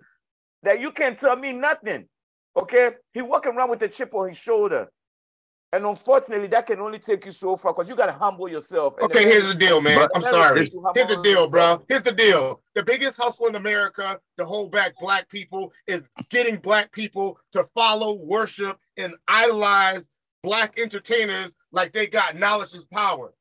[0.63, 2.07] that you can't tell me nothing.
[2.55, 2.91] Okay?
[3.13, 4.89] He walking around with the chip on his shoulder.
[5.73, 8.93] And unfortunately, that can only take you so far because you got to humble yourself.
[9.01, 10.07] Okay, here's the deal, man.
[10.13, 10.59] I'm sorry.
[10.59, 11.83] Here's the deal, bro.
[11.89, 12.61] Here's the deal.
[12.75, 17.67] The biggest hustle in America to hold back black people is getting black people to
[17.73, 20.03] follow, worship, and idolize
[20.43, 23.33] black entertainers like they got knowledge is power.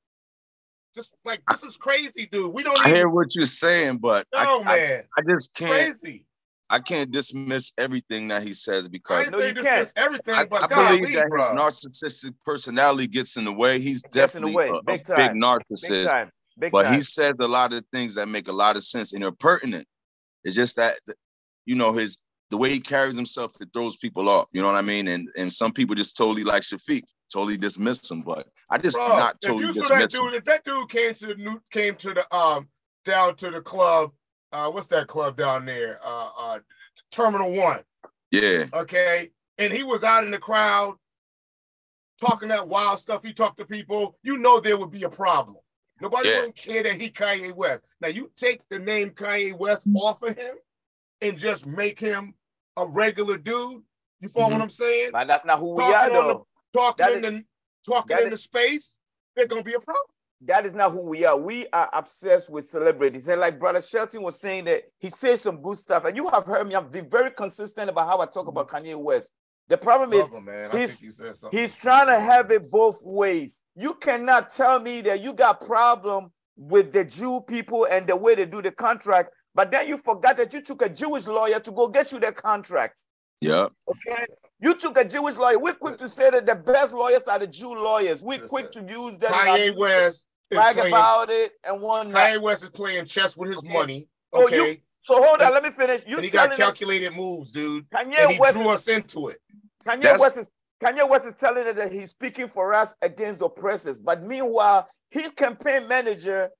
[0.94, 2.54] Just like this is crazy, dude.
[2.54, 2.78] We don't.
[2.78, 2.94] I even...
[2.94, 6.00] hear what you're saying, but no, I, man, I, I just can't.
[6.00, 6.24] Crazy.
[6.72, 9.92] I can't dismiss everything that he says because no, you can't.
[9.94, 11.42] Everything, I, I believe that bro.
[11.42, 13.78] his narcissistic personality gets in the way.
[13.78, 15.90] He's definitely a, a big, big narcissist.
[15.90, 16.30] Big time.
[16.58, 16.94] Big but time.
[16.94, 19.86] he says a lot of things that make a lot of sense and are pertinent.
[20.44, 20.96] It's just that
[21.66, 22.16] you know his
[22.48, 24.48] the way he carries himself, it throws people off.
[24.52, 25.08] You know what I mean?
[25.08, 28.20] And and some people just totally like Shafiq, totally dismiss him.
[28.20, 30.34] But I just Bro, not totally if you saw that dude, him.
[30.34, 32.68] If that dude came to the new came to the um
[33.04, 34.12] down to the club
[34.52, 35.98] uh, what's that club down there?
[36.04, 36.58] Uh, uh,
[37.10, 37.80] Terminal One.
[38.30, 38.66] Yeah.
[38.72, 39.30] Okay.
[39.58, 40.96] And he was out in the crowd
[42.20, 43.22] talking that wild stuff.
[43.22, 44.16] He talked to people.
[44.22, 45.56] You know there would be a problem.
[46.00, 46.36] Nobody yeah.
[46.36, 47.82] wouldn't care that he Kanye West.
[48.00, 50.56] Now you take the name Kanye West off of him
[51.20, 52.34] and just make him
[52.76, 53.82] a regular dude.
[54.20, 54.54] You follow mm-hmm.
[54.54, 55.10] what I'm saying?
[55.12, 56.46] But that's not who talking we are, though.
[56.72, 58.98] The, talking that in is, the talking in is, the space,
[59.36, 60.06] there's gonna be a problem
[60.46, 61.36] that is not who we are.
[61.36, 63.28] We are obsessed with celebrities.
[63.28, 66.04] And like Brother Shelton was saying that he says some good stuff.
[66.04, 68.96] And you have heard me, I've been very consistent about how I talk about Kanye
[68.96, 69.30] West.
[69.68, 70.70] The problem is man.
[70.72, 71.02] he's,
[71.50, 73.62] he's trying to have it both ways.
[73.76, 78.34] You cannot tell me that you got problem with the Jew people and the way
[78.34, 81.70] they do the contract, but then you forgot that you took a Jewish lawyer to
[81.70, 83.04] go get you the contract.
[83.40, 83.68] Yeah.
[83.88, 84.26] Okay.
[84.60, 85.58] You took a Jewish lawyer.
[85.58, 88.22] We're quick to say that the best lawyers are the Jew lawyers.
[88.22, 89.30] We're quick to use that.
[89.30, 90.26] Kanye West
[90.56, 92.10] brag playing, about it and one.
[92.10, 92.36] night.
[92.36, 93.72] Kanye West is playing chess with his okay.
[93.72, 94.08] money.
[94.32, 94.56] Oh, okay.
[94.56, 96.02] So, you, so hold on, let me finish.
[96.06, 97.88] You and he got calculated moves, dude.
[97.90, 99.40] Kanye and he West drew us into it.
[99.86, 100.20] Kanye That's...
[100.20, 100.48] West is
[100.82, 105.30] Kanye West is telling us that he's speaking for us against oppressors, but meanwhile, his
[105.30, 106.50] campaign manager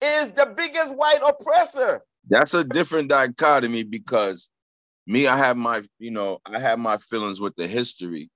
[0.00, 2.02] is the biggest white oppressor.
[2.28, 4.50] That's a different dichotomy because
[5.06, 8.30] me, I have my, you know, I have my feelings with the history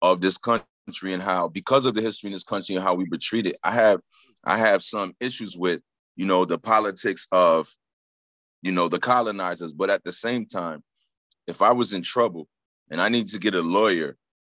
[0.00, 0.64] of this country
[1.12, 3.72] and how, because of the history in this country and how we were treated, I
[3.72, 4.00] have
[4.46, 5.80] I have some issues with,
[6.14, 7.68] you know, the politics of,
[8.62, 9.72] you know, the colonizers.
[9.72, 10.82] But at the same time,
[11.48, 12.48] if I was in trouble
[12.90, 14.16] and I need to get a lawyer,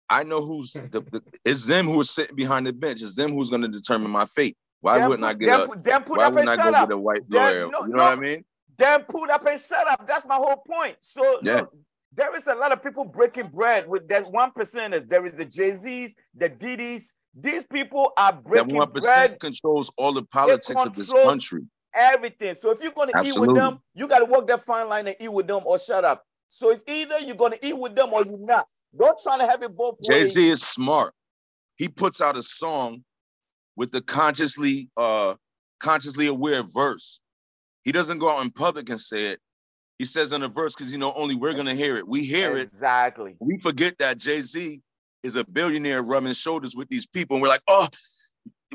[0.09, 3.01] I know who's the, the it's them who are sitting behind the bench.
[3.01, 4.57] It's them who's going to determine my fate.
[4.81, 6.89] Why then wouldn't put, I get then, a then put why wouldn't I go up.
[6.89, 7.67] get a white lawyer?
[7.71, 8.45] no, you know no, what I mean?
[8.77, 10.05] Then put up and shut up.
[10.05, 10.97] That's my whole point.
[11.01, 11.61] So yeah.
[11.61, 11.73] Look,
[12.13, 15.07] there is a lot of people breaking bread with that one percenters.
[15.07, 19.39] There is the Jay Z's, the Diddy's, these people are breaking that 1% bread.
[19.39, 21.61] controls all the politics of this country.
[21.93, 22.55] Everything.
[22.55, 25.07] So if you're going to eat with them, you got to walk that fine line
[25.07, 26.23] and eat with them or shut up.
[26.47, 28.67] So it's either you're going to eat with them or you're not.
[28.97, 30.33] Don't try to have it both ways.
[30.33, 31.13] Jay Z is smart.
[31.75, 33.03] He puts out a song
[33.75, 35.35] with the consciously uh
[35.79, 37.19] consciously aware verse.
[37.83, 39.39] He doesn't go out in public and say it.
[39.99, 42.07] He says in a verse because you know only we're gonna hear it.
[42.07, 42.61] We hear exactly.
[42.61, 43.35] it exactly.
[43.39, 44.81] We forget that Jay Z
[45.27, 47.35] is a billionaire rubbing shoulders with these people.
[47.35, 47.87] And we're like, oh,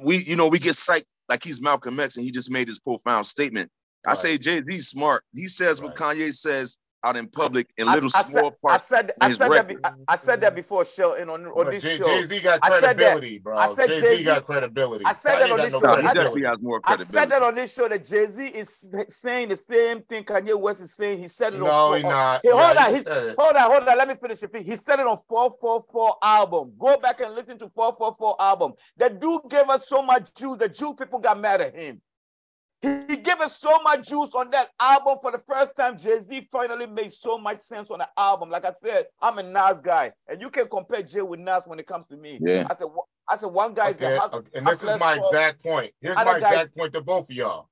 [0.00, 2.78] we, you know, we get psyched like he's Malcolm X and he just made this
[2.78, 3.70] profound statement.
[4.06, 4.12] Right.
[4.12, 5.24] I say Jay Z smart.
[5.34, 5.88] He says right.
[5.88, 8.92] what Kanye says out in public in little I, small said, parts.
[8.92, 9.68] I said, I said that.
[9.68, 12.04] Be, I, I, said that before, Shelton, on, on this Jay, show.
[12.04, 13.56] Jay Z got credibility, bro.
[13.56, 15.04] I said Jay Z got credibility.
[15.04, 15.96] I said that on this show.
[15.96, 17.16] He definitely has more credibility.
[17.16, 20.58] I said that on this show that Jay Z is saying the same thing Kanye
[20.58, 21.20] West is saying.
[21.20, 21.90] He said it no, on.
[21.90, 22.40] No, he not.
[22.42, 23.02] Hey, hold on, he,
[23.38, 23.98] hold on, hold on.
[23.98, 24.56] Let me finish it.
[24.64, 26.72] He said it on 444 album.
[26.78, 28.72] Go back and listen to 444 album.
[28.96, 30.56] The dude gave us so much Jews.
[30.56, 32.00] The Jew people got mad at him.
[32.82, 35.98] He gave us so much juice on that album for the first time.
[35.98, 38.50] Jay Z finally made so much sense on the album.
[38.50, 41.78] Like I said, I'm a Nas guy, and you can compare Jay with Nas when
[41.78, 42.38] it comes to me.
[42.40, 42.66] Yeah.
[42.70, 42.88] I said,
[43.28, 44.50] I said one guy's okay, a okay.
[44.54, 45.92] and this is my exact point.
[46.00, 47.68] Here's my exact point to both of y'all.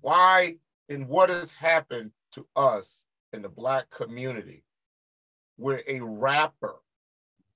[0.00, 0.56] Why
[0.88, 4.62] and what has happened to us in the black community,
[5.56, 6.76] where a rapper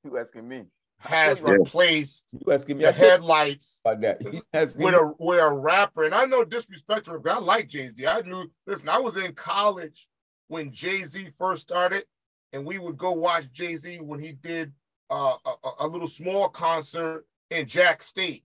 [0.04, 0.64] you asking me
[1.00, 4.22] has replaced you asking me the headlights about that.
[4.76, 6.04] with a with a rapper.
[6.04, 8.06] And I know disrespect to disrespectful, I like Jay Z.
[8.06, 8.50] I knew.
[8.66, 10.08] Listen, I was in college
[10.48, 12.04] when Jay Z first started,
[12.52, 14.72] and we would go watch Jay Z when he did
[15.08, 18.44] uh, a, a, little small concert in Jack State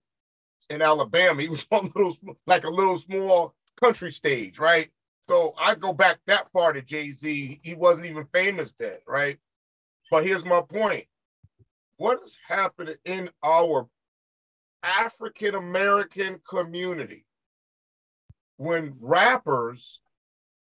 [0.70, 1.40] in Alabama.
[1.42, 2.16] He was on a little
[2.46, 4.88] like a little small country stage, right?
[5.28, 7.60] So I go back that far to Jay Z.
[7.62, 9.38] He wasn't even famous then, right?
[10.10, 11.06] But here's my point
[11.96, 13.88] what is happening in our
[14.82, 17.24] African American community
[18.56, 20.00] when rappers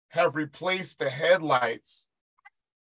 [0.09, 2.07] have replaced the headlights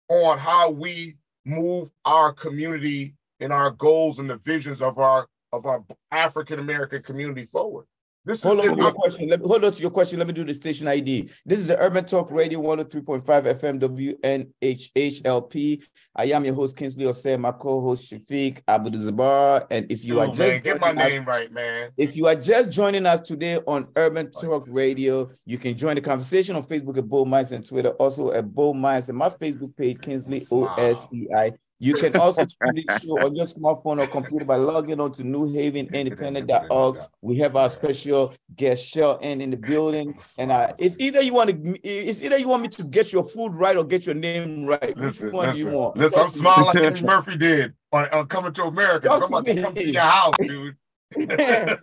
[0.09, 5.65] on how we move our community and our goals and the visions of our of
[5.65, 7.85] our African American community forward.
[8.25, 9.27] This hold on to your question.
[9.27, 10.17] Let me, hold on to your question.
[10.19, 11.29] Let me do the station ID.
[11.45, 15.83] This is the Urban Talk Radio 103.5 FM WNHHLP.
[16.15, 19.67] I am your host, Kingsley Osei, my co-host Shafiq Abdul Zabar.
[19.69, 21.89] And if you Dude, are just get my name us, right, man.
[21.97, 26.01] If you are just joining us today on Urban Talk Radio, you can join the
[26.01, 29.75] conversation on Facebook at Bold Minds and Twitter, also at Bold Minds and my Facebook
[29.75, 31.51] page, Kingsley O S E I.
[31.83, 35.23] You can also stream the show on your smartphone or computer by logging on to
[35.23, 36.97] newhavenindependent.org.
[37.21, 41.33] We have our special guest show in in the building, and uh, it's either you
[41.33, 44.15] want to it's either you want me to get your food right or get your
[44.15, 44.95] name right.
[44.95, 45.97] Listen, Which one listen, you want?
[45.97, 49.11] Listen, I'm smiling like Eddie Murphy did on, on Coming to America.
[49.11, 50.77] I'm about to come to your house, dude.
[51.17, 51.75] yeah.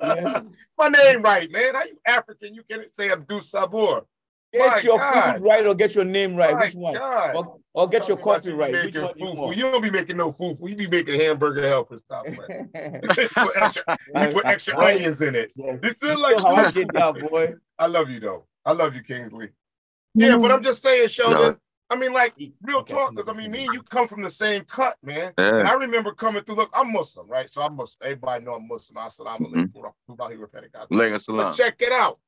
[0.78, 1.76] My name right, man.
[1.76, 2.54] Are you African?
[2.54, 4.06] You can't say Abdul Sabur.
[4.50, 5.34] Get My your God.
[5.34, 6.54] food right or get your name right.
[6.54, 6.96] My Which one?
[6.96, 8.72] Or, or, get your coffee right.
[8.72, 10.58] Which one you, you, don't be making no food.
[10.60, 12.26] You be making hamburger helper Stop.
[12.28, 13.84] you put extra,
[14.16, 15.52] you put extra onions in it.
[15.56, 15.76] Yeah.
[15.82, 17.54] It's still like how I get down, boy.
[17.78, 18.44] I love you though.
[18.64, 19.46] I love you, Kingsley.
[19.46, 19.50] Mm.
[20.14, 21.40] Yeah, but I'm just saying, Sheldon.
[21.40, 21.56] No.
[21.88, 24.64] I mean, like real talk, because I mean, me and you come from the same
[24.64, 25.32] cut, man.
[25.38, 25.58] Yeah.
[25.58, 26.56] And I remember coming through.
[26.56, 27.50] Look, I'm Muslim, right?
[27.50, 28.06] So I'm Muslim.
[28.06, 28.98] Everybody know I'm Muslim.
[28.98, 29.60] I said I'm mm-hmm.
[29.60, 29.66] a
[31.28, 32.18] But check it out.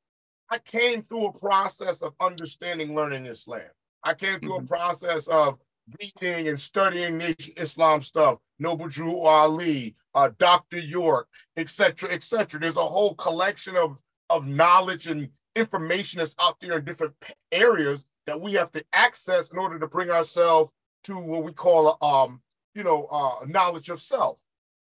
[0.50, 3.62] I came through a process of understanding learning Islam.
[4.04, 4.64] I came through mm-hmm.
[4.64, 5.58] a process of
[6.00, 7.20] reading and studying
[7.56, 10.78] Islam stuff, Noble Drew Ali, uh, Dr.
[10.78, 12.60] York, etc., etc.
[12.60, 13.98] There's a whole collection of,
[14.30, 17.14] of knowledge and information that's out there in different
[17.52, 20.70] areas that we have to access in order to bring ourselves
[21.04, 22.40] to what we call um,
[22.74, 24.38] you know, uh, knowledge of self.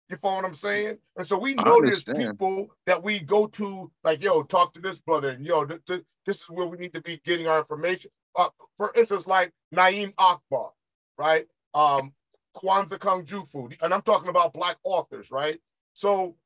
[0.08, 0.98] You follow what I'm saying?
[1.16, 5.00] And so we know there's people that we go to, like, yo, talk to this
[5.00, 8.10] brother, and yo, th- th- this is where we need to be getting our information.
[8.36, 10.70] Uh, for instance, like Na'im Akbar,
[11.18, 11.46] right?
[11.74, 12.12] Um,
[12.56, 15.58] Jawanza Kunjufu, and I'm talking about black authors, right?
[15.94, 16.36] So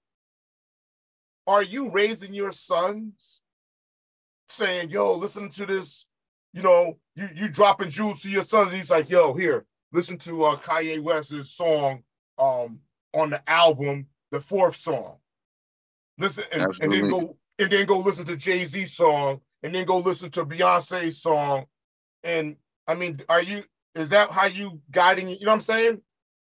[1.46, 3.40] are you raising your sons
[4.48, 6.06] saying, yo, listen to this,
[6.52, 10.18] you know, you you dropping jewels to your sons, and he's like, yo, here, listen
[10.18, 12.02] to uh Kanye West's song,
[12.38, 12.80] um,
[13.14, 15.16] on the album, the fourth song.
[16.18, 19.86] Listen and, and then go and then go listen to Jay Z song, and then
[19.86, 21.66] go listen to Beyonce song.
[22.26, 23.64] And I mean, are you?
[23.94, 25.28] Is that how you guiding?
[25.28, 26.02] You know what I'm saying?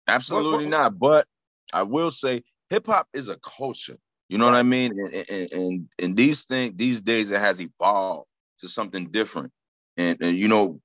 [0.06, 0.98] Absolutely what, what, not.
[0.98, 1.26] But
[1.72, 3.96] I will say, hip hop is a culture.
[4.28, 4.98] You know what I mean?
[4.98, 8.28] And, and, and, and these things, these days, it has evolved
[8.60, 9.52] to something different.
[9.96, 10.80] And, and you know,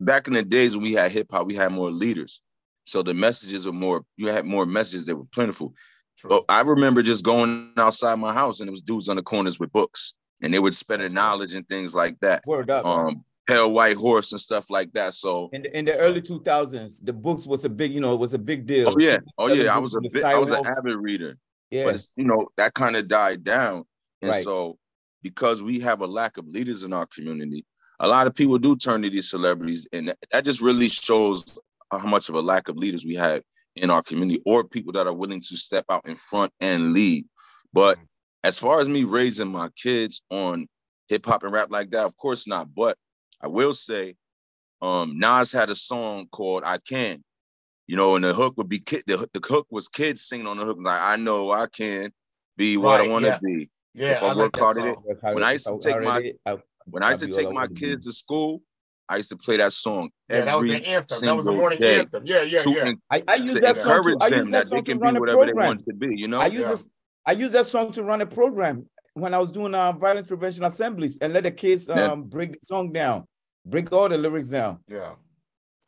[0.00, 2.40] back in the days when we had hip hop, we had more leaders.
[2.84, 5.74] So the messages were more, you had more messages that were plentiful.
[6.18, 6.30] True.
[6.30, 9.58] But I remember just going outside my house and it was dudes on the corners
[9.58, 12.44] with books and they would spread their knowledge and things like that.
[12.46, 12.84] Word up.
[12.84, 15.14] Um, Pale White Horse and stuff like that.
[15.14, 18.20] So in the, in the early 2000s, the books was a big, you know, it
[18.20, 18.90] was a big deal.
[18.90, 19.74] Oh yeah, oh yeah.
[19.74, 21.36] I was a bit, I was an avid reader.
[21.70, 23.84] Yeah, but you know that kind of died down,
[24.22, 24.44] and right.
[24.44, 24.78] so
[25.22, 27.64] because we have a lack of leaders in our community,
[28.00, 31.58] a lot of people do turn to these celebrities, and that just really shows
[31.90, 33.42] how much of a lack of leaders we have
[33.76, 37.26] in our community or people that are willing to step out in front and lead.
[37.72, 38.04] But mm-hmm.
[38.44, 40.68] as far as me raising my kids on
[41.08, 42.72] hip hop and rap like that, of course not.
[42.74, 42.96] But
[43.44, 44.16] I will say,
[44.80, 47.22] um, Nas had a song called "I Can,"
[47.86, 49.04] you know, and the hook would be kid.
[49.06, 52.10] The, the hook was kids singing on the hook like, "I know I can
[52.56, 53.38] be what right, I want to yeah.
[53.42, 56.32] be yeah, if I, I work hard at it." When I used to take my
[56.86, 58.62] when I used to take my kids to school,
[59.10, 60.08] I used to play that song.
[60.30, 61.18] Yeah, that was the anthem.
[61.20, 62.00] That was the morning day.
[62.00, 62.22] anthem.
[62.24, 62.92] Yeah, yeah, yeah.
[63.10, 65.76] I, I use that song to, I use that, that song to run a program.
[65.76, 66.40] to be, you know?
[66.40, 66.68] I use yeah.
[66.68, 66.88] this,
[67.26, 70.64] I use that song to run a program when I was doing uh, violence prevention
[70.64, 72.14] assemblies and let the kids um, yeah.
[72.16, 73.26] break the song down,
[73.64, 74.80] break all the lyrics down.
[74.88, 75.14] Yeah.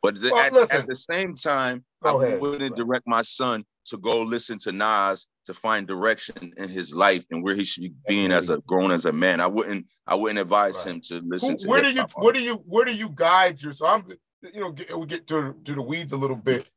[0.01, 2.41] But the, well, at, at, the same time, Go I ahead.
[2.41, 7.25] wouldn't direct my son to go listen to Nas to find direction in his life
[7.31, 9.39] and where he should be being as a grown as a man.
[9.39, 10.95] I wouldn't I wouldn't advise right.
[10.95, 13.61] him to listen Who, to where do you where do you where do you guide
[13.61, 14.05] your so I'm
[14.41, 16.69] you know get, we get to, to the weeds a little bit.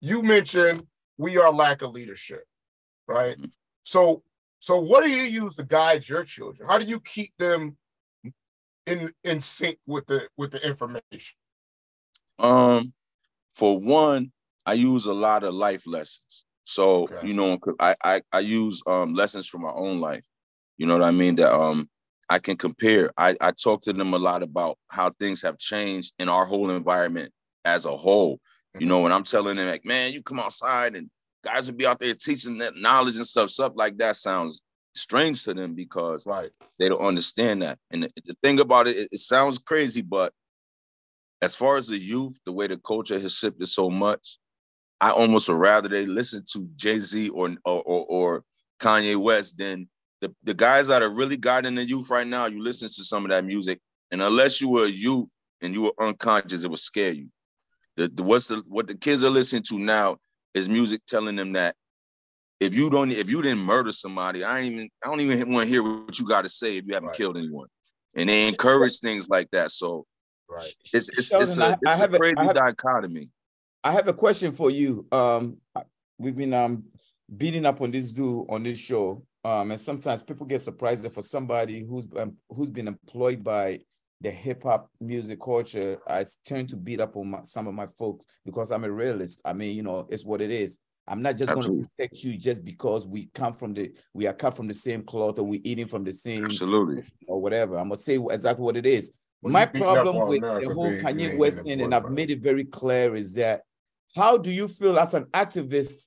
[0.00, 2.44] You mentioned we are lack of leadership,
[3.08, 3.36] right?
[3.36, 3.46] Mm-hmm.
[3.84, 4.22] So
[4.60, 6.68] so what do you use to guide your children?
[6.68, 7.76] How do you keep them
[8.86, 11.36] in in sync with the with the information?
[12.38, 12.92] Um
[13.54, 14.32] for one,
[14.66, 16.44] I use a lot of life lessons.
[16.64, 17.26] So okay.
[17.26, 20.24] you know, I, I I use um lessons from my own life.
[20.78, 21.36] You know what I mean?
[21.36, 21.88] That um
[22.28, 23.10] I can compare.
[23.16, 26.70] I I talk to them a lot about how things have changed in our whole
[26.70, 27.32] environment
[27.64, 28.36] as a whole.
[28.36, 28.80] Mm-hmm.
[28.80, 31.10] You know, when I'm telling them like, man, you come outside and
[31.44, 33.50] guys will be out there teaching that knowledge and stuff.
[33.50, 34.62] Stuff like that sounds
[34.94, 36.50] strange to them because right.
[36.78, 37.78] they don't understand that.
[37.90, 40.32] And the, the thing about it, it, it, sounds crazy, but
[41.40, 44.38] as far as the youth, the way the culture has shifted so much,
[45.00, 48.44] I almost would rather they listen to Jay Z or, or, or or
[48.80, 49.88] Kanye West than
[50.20, 52.46] the, the guys that are really guiding the youth right now.
[52.46, 53.80] You listen to some of that music,
[54.12, 55.28] and unless you were a youth
[55.60, 57.28] and you were unconscious, it would scare you.
[57.96, 60.18] The, the what's the what the kids are listening to now
[60.54, 61.74] is music telling them that
[62.62, 65.66] if you don't if you didn't murder somebody, I ain't even I don't even want
[65.66, 67.16] to hear what you got to say if you haven't right.
[67.16, 67.68] killed anyone.
[68.14, 69.70] And they encourage things like that.
[69.70, 70.06] So
[70.48, 70.72] right.
[70.92, 73.30] it's it's, Sheldon, it's a, it's a crazy a, have, dichotomy.
[73.82, 75.06] I have a question for you.
[75.10, 75.58] Um
[76.18, 76.84] we've been um
[77.36, 79.22] beating up on this dude on this show.
[79.44, 83.80] Um, and sometimes people get surprised that for somebody who's um, who's been employed by
[84.20, 87.88] the hip hop music culture, I tend to beat up on my, some of my
[87.98, 89.40] folks because I'm a realist.
[89.44, 90.78] I mean, you know, it's what it is.
[91.06, 94.32] I'm not just going to protect you just because we come from the we are
[94.32, 97.76] cut from the same cloth or we eating from the same absolutely or whatever.
[97.76, 99.12] I'm gonna say exactly what it is.
[99.40, 102.64] Well, My problem with America the whole Kanye West thing, and I've made it very
[102.64, 103.62] clear, is that
[104.14, 106.04] how do you feel as an activist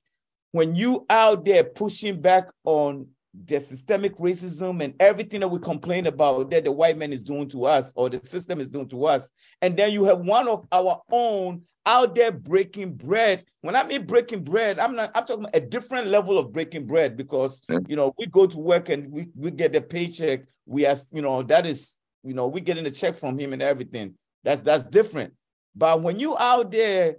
[0.52, 3.08] when you out there pushing back on
[3.44, 7.48] the systemic racism and everything that we complain about that the white man is doing
[7.48, 10.66] to us or the system is doing to us, and then you have one of
[10.72, 13.44] our own out there breaking bread.
[13.60, 16.86] When I mean breaking bread, I'm not I'm talking about a different level of breaking
[16.86, 20.44] bread because you know we go to work and we, we get the paycheck.
[20.66, 21.94] We ask, you know, that is,
[22.24, 24.14] you know, we getting a check from him and everything.
[24.42, 25.34] That's that's different.
[25.74, 27.16] But when you out there,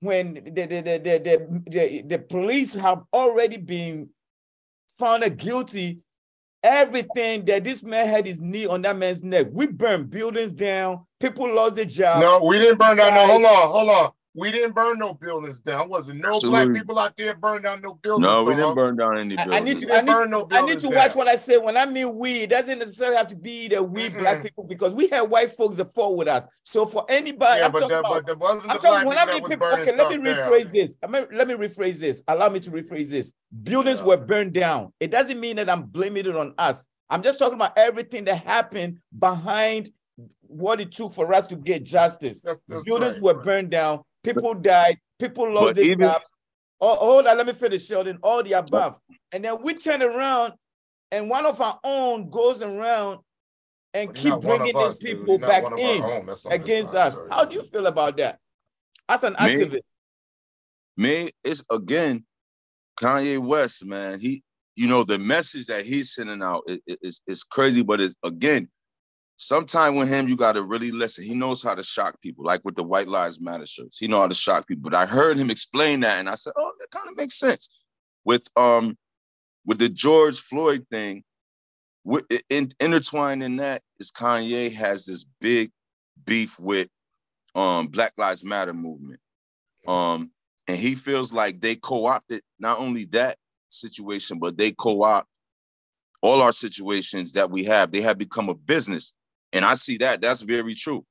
[0.00, 4.10] when the the the the, the, the, the police have already been
[4.98, 6.00] found a guilty
[6.64, 9.48] everything that this man had his knee on that man's neck.
[9.52, 11.04] We burned buildings down.
[11.20, 12.20] People lost their job.
[12.20, 13.14] No, we didn't burn down.
[13.14, 14.10] No, hold on, hold on.
[14.36, 15.88] We didn't burn no buildings down.
[15.88, 16.64] Wasn't no Absolutely.
[16.66, 18.26] black people out there burn down no buildings.
[18.26, 19.54] No, we didn't burn down any buildings.
[19.54, 20.94] I, I need to, I need, no I need to down.
[20.94, 21.56] watch what I say.
[21.56, 24.64] When I mean we, it doesn't necessarily have to be the we mm black people
[24.64, 26.44] because we have white folks that fought with us.
[26.64, 29.18] So for anybody, yeah, I'm but, talking about, but there wasn't I'm the talking, when
[29.18, 30.72] I mean people, okay, let me rephrase down.
[30.72, 30.96] this.
[31.02, 32.22] I mean, let me rephrase this.
[32.26, 33.32] Allow me to rephrase this.
[33.62, 34.06] Buildings yeah.
[34.06, 34.92] were burned down.
[34.98, 36.84] It doesn't mean that I'm blaming it on us.
[37.08, 39.90] I'm just talking about everything that happened behind
[40.42, 42.40] what it took for us to get justice.
[42.42, 43.44] That's, that's Buildings right, were right.
[43.44, 46.24] burned down, people died, people lost their even, jobs.
[46.80, 48.18] Oh, hold on, let me finish, Sheldon.
[48.22, 48.98] All the above.
[49.30, 50.54] And then we turn around
[51.10, 53.20] and one of our own goes around
[53.92, 57.16] and keep bringing these people back in against us.
[57.30, 58.38] How do you feel about that?
[59.08, 59.92] As an me, activist.
[60.96, 62.24] Me, it's again,
[63.00, 64.18] Kanye West, man.
[64.18, 64.42] He
[64.76, 68.68] you know, the message that he's sending out is, is, is crazy, but it's again,
[69.36, 71.24] sometime with him, you got to really listen.
[71.24, 73.98] He knows how to shock people, like with the White Lives Matter shirts.
[73.98, 74.90] He know how to shock people.
[74.90, 77.68] But I heard him explain that, and I said, "Oh, that kind of makes sense."
[78.24, 78.96] With um,
[79.66, 81.24] with the George Floyd thing,
[82.50, 85.70] in, intertwined in that is Kanye has this big
[86.24, 86.88] beef with
[87.54, 89.20] um Black Lives Matter movement,
[89.86, 90.30] um,
[90.68, 93.36] and he feels like they co-opted not only that,
[93.74, 95.28] situation, but they co-opt
[96.22, 97.92] all our situations that we have.
[97.92, 99.12] They have become a business.
[99.54, 100.20] And I see that.
[100.20, 101.06] That's very true.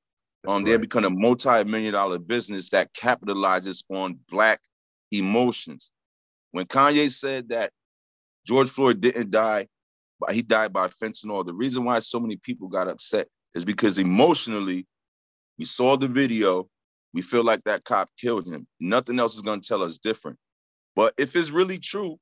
[0.46, 0.66] um, right.
[0.66, 4.60] they have become a multi-million dollar business that capitalizes on black
[5.10, 5.90] emotions.
[6.52, 7.72] When Kanye said that
[8.46, 9.66] George Floyd didn't die,
[10.20, 13.98] but he died by fentanyl, the reason why so many people got upset is because
[13.98, 14.86] emotionally,
[15.58, 16.68] we saw the video,
[17.14, 18.66] we feel like that cop killed him.
[18.80, 20.38] Nothing else is going to tell us different.
[20.96, 22.18] But if it's really true,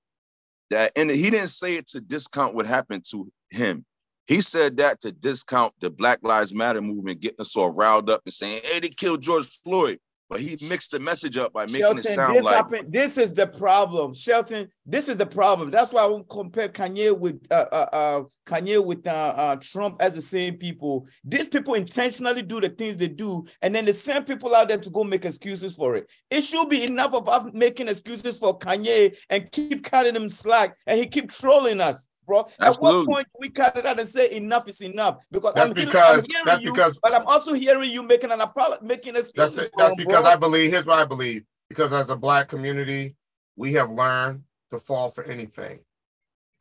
[0.70, 3.84] that and he didn't say it to discount what happened to him.
[4.26, 8.22] He said that to discount the Black Lives Matter movement, getting us all riled up
[8.24, 9.98] and saying, "Hey, they killed George Floyd."
[10.32, 13.18] But he mixed the message up by making Shelton, it sound this like happened, this
[13.18, 14.68] is the problem, Shelton.
[14.86, 15.70] This is the problem.
[15.70, 19.96] That's why I won't compare Kanye with uh, uh, uh Kanye with uh, uh, Trump
[20.00, 21.06] as the same people.
[21.22, 24.78] These people intentionally do the things they do, and then the same people out there
[24.78, 26.06] to go make excuses for it.
[26.30, 30.98] It should be enough of making excuses for Kanye and keep cutting him slack, and
[30.98, 32.48] he keep trolling us bro.
[32.60, 32.66] Absolutely.
[32.66, 35.18] At what point do we cut it out and say enough is enough?
[35.30, 38.02] Because that's I'm because hearing, I'm hearing that's you, because but I'm also hearing you
[38.02, 40.32] making an apology, making a that's the, that's because bro.
[40.32, 40.70] I believe.
[40.70, 41.44] Here's what I believe.
[41.68, 43.16] Because as a black community,
[43.56, 45.80] we have learned to fall for anything.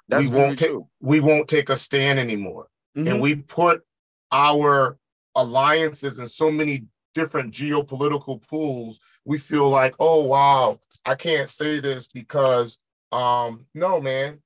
[0.08, 3.08] That's we won't take we won't take a stand anymore, mm-hmm.
[3.08, 3.84] and we put
[4.32, 4.98] our
[5.36, 9.00] alliances in so many different geopolitical pools.
[9.26, 12.80] We feel like, oh wow, I can't say this because
[13.12, 14.42] um no man,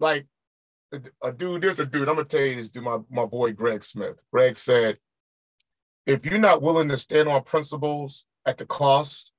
[0.00, 0.26] like
[1.22, 3.84] a dude, there's a dude, I'm gonna tell you this dude, my, my boy Greg
[3.84, 4.22] Smith.
[4.32, 4.98] Greg said,
[6.06, 9.32] if you're not willing to stand on principles at the cost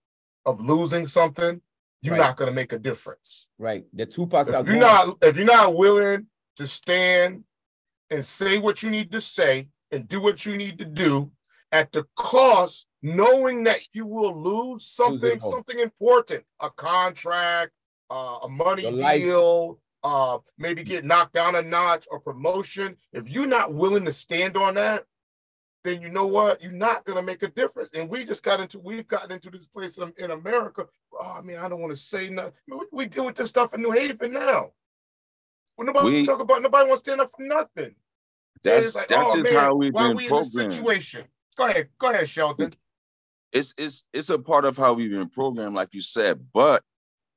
[0.46, 1.62] of losing something,
[2.02, 2.22] you're right.
[2.22, 3.48] not gonna make a difference.
[3.58, 3.86] Right.
[3.94, 6.28] The Tupac's if you're not if you're not willing
[6.58, 7.44] to stand
[8.10, 11.32] and say what you need to say and do what you need to do
[11.72, 17.72] at the cost, knowing that you will lose something, something important, a contract,
[18.10, 22.96] uh, a money deal, uh, maybe get knocked down a notch or promotion.
[23.14, 25.06] If you're not willing to stand on that,
[25.84, 26.62] then you know what?
[26.62, 27.90] You're not going to make a difference.
[27.96, 30.86] And we just got into, we've gotten into this place in, in America.
[31.14, 32.54] Oh, I mean, I don't want to say nothing.
[32.68, 34.72] We, we deal with this stuff in New Haven now.
[35.76, 37.96] When nobody we, talk about, nobody wants to stand up for nothing.
[38.62, 40.74] That's, like, that's oh, just man, how we've been we programmed.
[40.74, 41.24] situation?
[41.56, 42.74] Go ahead, go ahead, Sheldon.
[43.54, 46.84] It's it's it's a part of how we've been programmed, like you said, but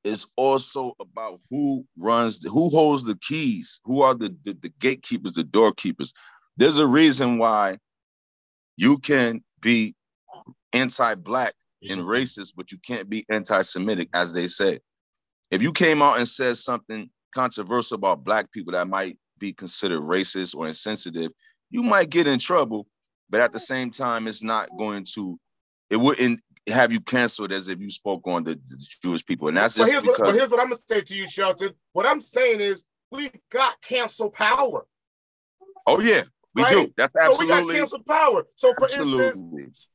[0.03, 5.33] it's also about who runs, who holds the keys, who are the, the, the gatekeepers,
[5.33, 6.13] the doorkeepers.
[6.57, 7.77] There's a reason why
[8.77, 9.95] you can be
[10.73, 11.53] anti-black
[11.89, 14.79] and racist, but you can't be anti-Semitic, as they say.
[15.51, 20.01] If you came out and said something controversial about black people that might be considered
[20.01, 21.31] racist or insensitive,
[21.69, 22.87] you might get in trouble.
[23.29, 25.39] But at the same time, it's not going to,
[25.89, 29.47] it wouldn't have you canceled as if you spoke on the, the Jewish people.
[29.47, 30.19] And that's just here's because.
[30.19, 31.71] What, but here's what I'm gonna say to you, Shelton.
[31.91, 34.85] What I'm saying is we've got cancel power.
[35.85, 36.23] Oh yeah,
[36.55, 36.71] we right?
[36.71, 36.93] do.
[36.95, 37.55] That's absolutely.
[37.55, 38.43] So we got cancel power.
[38.55, 39.25] So for absolutely.
[39.25, 39.89] instance,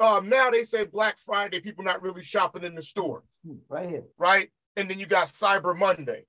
[0.00, 3.24] um, now they say Black Friday, people not really shopping in the store.
[3.68, 4.04] Right here.
[4.16, 6.24] Right, and then you got Cyber Monday.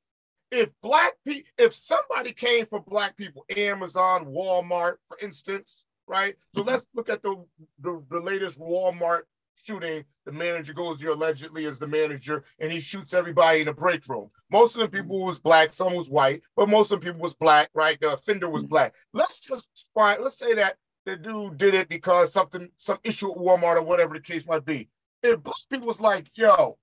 [0.51, 6.35] If black people, if somebody came for black people, Amazon, Walmart, for instance, right?
[6.53, 6.69] So mm-hmm.
[6.69, 7.43] let's look at the,
[7.79, 9.21] the, the latest Walmart
[9.55, 13.73] shooting, the manager goes there allegedly as the manager, and he shoots everybody in the
[13.73, 14.29] break room.
[14.51, 17.33] Most of the people was black, some was white, but most of the people was
[17.33, 17.99] black, right?
[17.99, 18.93] The offender was black.
[19.13, 23.37] Let's just find, let's say that the dude did it because something, some issue at
[23.37, 24.89] Walmart or whatever the case might be.
[25.21, 26.77] If black people was like, yo,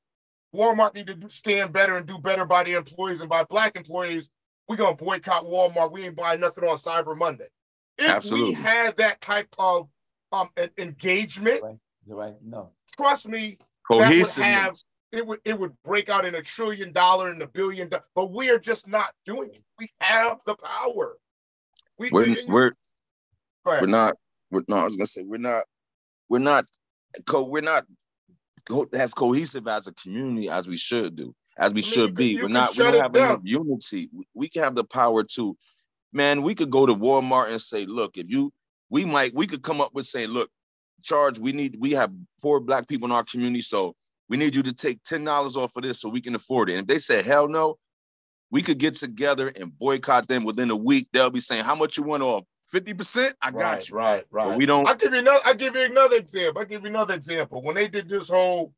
[0.54, 4.30] Walmart need to stand better and do better by the employees and by black employees,
[4.68, 5.92] we're gonna boycott Walmart.
[5.92, 7.48] We ain't buying nothing on Cyber Monday.
[7.98, 8.50] If Absolutely.
[8.50, 9.88] we had that type of
[10.32, 10.48] um
[10.78, 12.34] engagement, right right?
[12.44, 12.70] No.
[12.96, 13.58] Trust me,
[13.90, 14.76] that would have
[15.12, 18.32] it would it would break out in a trillion dollar and a billion dollar, but
[18.32, 19.62] we are just not doing it.
[19.78, 21.16] We have the power.
[21.98, 22.72] We, we're, we, we're,
[23.64, 24.14] we're not
[24.50, 25.64] we're no, I was gonna say we're not
[26.28, 26.64] we're not
[27.26, 27.86] co we're not
[28.68, 32.14] co- as cohesive as a community as we should do, as we I mean, should
[32.14, 32.40] be.
[32.40, 33.26] We're not we don't have down.
[33.26, 34.08] enough unity.
[34.12, 35.56] We, we can have the power to
[36.12, 38.52] man, we could go to Walmart and say, look, if you
[38.90, 40.50] we might we could come up with saying, look,
[41.02, 41.38] charge.
[41.38, 43.94] We need we have poor black people in our community, so
[44.28, 46.74] we need you to take ten dollars off of this so we can afford it.
[46.74, 47.78] And if they say hell no,
[48.50, 51.08] we could get together and boycott them within a week.
[51.12, 52.44] They'll be saying how much you want off.
[52.72, 53.32] 50%?
[53.42, 53.96] I got right, you.
[53.96, 54.48] Right, right.
[54.48, 56.60] But we don't I'll give you another I'll give you another example.
[56.60, 57.62] I'll give you another example.
[57.62, 58.72] When they did this whole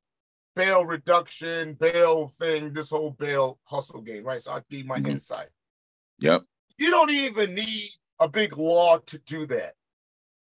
[0.57, 4.43] bail reduction, bail thing, this whole bail hustle game, right?
[4.43, 5.13] So I'll give you my mm-hmm.
[5.13, 5.49] insight.
[6.21, 6.43] Yep.
[6.79, 9.75] You don't even need a big law to do that.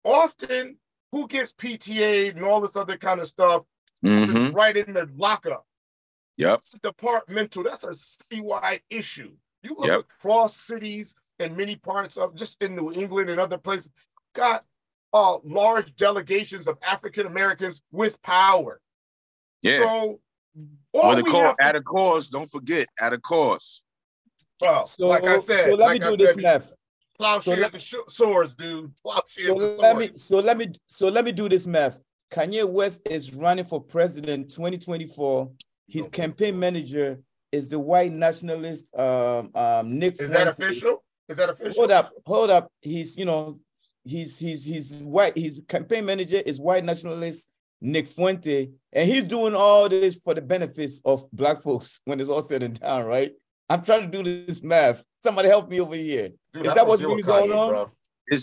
[0.04, 0.78] Often
[1.12, 3.64] who gets PTA and all this other kind of stuff
[4.04, 4.56] mm-hmm.
[4.56, 5.66] right in the lockup.
[6.38, 6.60] Yep.
[6.60, 7.64] It's departmental.
[7.64, 9.32] That's a citywide issue.
[9.64, 10.00] You look yep.
[10.00, 13.90] across cities and many parts of just in New England and other places,
[14.34, 14.66] got
[15.14, 18.80] uh, large delegations of African Americans with power.
[19.62, 19.80] Yeah.
[19.80, 20.20] So,
[20.94, 23.84] well, the call, at a course, don't forget, at a course.
[24.62, 26.74] Well, so, like I said, so let like me do this math.
[27.22, 28.94] So and swords, dude.
[29.28, 31.98] So let me so let me so let me do this math.
[32.32, 35.52] Kanye West is running for president 2024.
[35.88, 36.22] His okay.
[36.22, 37.20] campaign manager
[37.52, 40.14] is the white nationalist um, um, Nick.
[40.14, 40.34] Is Fuente.
[40.38, 41.04] that official?
[41.28, 41.74] Is that official?
[41.74, 42.72] Hold up, hold up.
[42.80, 43.60] He's you know
[44.06, 45.38] he's he's he's white.
[45.38, 47.50] His campaign manager is white nationalist
[47.82, 52.30] Nick Fuente, and he's doing all this for the benefits of black folks when it's
[52.30, 53.34] all said and done, right?
[53.70, 55.04] I'm trying to do this math.
[55.22, 56.32] Somebody help me over here.
[56.54, 57.70] Dude, is that what's really going on?
[57.70, 57.92] Bro.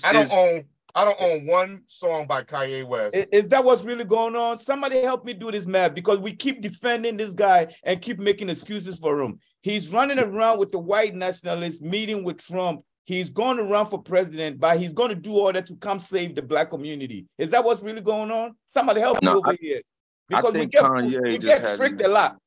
[0.05, 0.65] I don't own
[0.95, 3.15] I don't own one song by Kanye West.
[3.15, 4.59] Is, is, that what's really going on?
[4.59, 8.49] Somebody help me do this math because we keep defending this guy and keep making
[8.49, 9.39] excuses for him.
[9.61, 12.83] He's running around with the white nationalists, meeting with Trump.
[13.05, 16.01] He's going to run for president, but he's going to do all that to come
[16.01, 17.27] save the black community.
[17.37, 18.57] Is that what's really going on?
[18.65, 19.83] Somebody help no, me over I, here.
[20.29, 22.39] Because we get, Kanye we get tricked a lot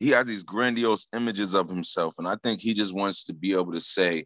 [0.00, 3.52] he has these grandiose images of himself, and I think he just wants to be
[3.52, 4.24] able to say,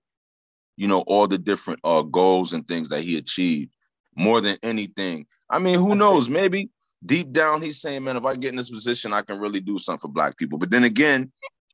[0.77, 3.75] you know, all the different uh, goals and things that he achieved
[4.17, 5.27] more than anything.
[5.51, 6.29] I mean, who knows?
[6.29, 6.71] Maybe
[7.05, 9.79] deep down he's saying, man, if I get in this position, I can really do
[9.79, 10.59] something for black people.
[10.59, 11.31] But then again,